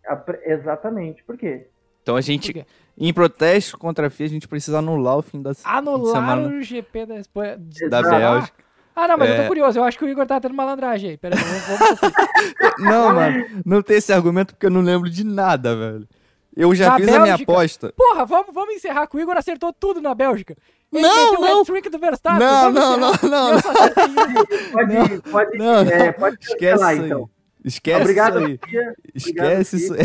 [0.06, 1.24] Apre- Exatamente.
[1.24, 1.68] Por quê?
[2.02, 2.66] Então a gente,
[2.98, 6.14] em protesto contra a FIA, a gente precisa anular o fim da fim de Anular
[6.14, 7.58] semana o GP da Espanha.
[7.90, 8.10] da Exato.
[8.10, 8.64] Bélgica.
[8.96, 9.42] Ah, não, mas eu É.
[9.42, 9.80] tô curioso.
[9.80, 11.18] Eu acho que o Igor tá tendo malandragem aí.
[11.18, 12.02] Pera aí, vamos.
[12.80, 16.08] Não, mano, não tem esse argumento porque eu não lembro de nada, velho.
[16.56, 17.52] Eu já Na fiz a minha Bélgica?
[17.52, 17.94] aposta.
[17.98, 20.56] Porra, vamos, vamos encerrar que o Igor acertou tudo na Bélgica.
[20.92, 21.62] Ele Não, o não.
[21.62, 22.40] hat-trick do Verstappen.
[22.40, 24.72] Não, vamos não, não, não, só acertei um.
[24.72, 27.00] Pode, pode, Não, é, pode Esquece aí.
[27.00, 27.30] então.
[27.66, 28.94] Esquece Obrigado, isso aí.
[29.16, 30.00] Esquece isso aí.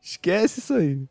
[0.00, 1.04] Esquece isso aí.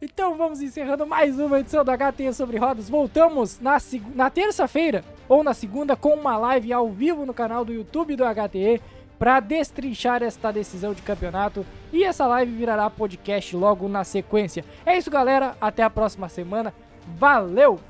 [0.00, 2.88] Então vamos encerrando mais uma edição do HT sobre rodas.
[2.88, 3.78] Voltamos na,
[4.14, 8.22] na terça-feira ou na segunda com uma live ao vivo no canal do YouTube do
[8.22, 8.80] HTE
[9.18, 14.64] para destrinchar esta decisão de campeonato e essa live virará podcast logo na sequência.
[14.86, 15.56] É isso, galera.
[15.60, 16.72] Até a próxima semana.
[17.16, 17.80] Valeu!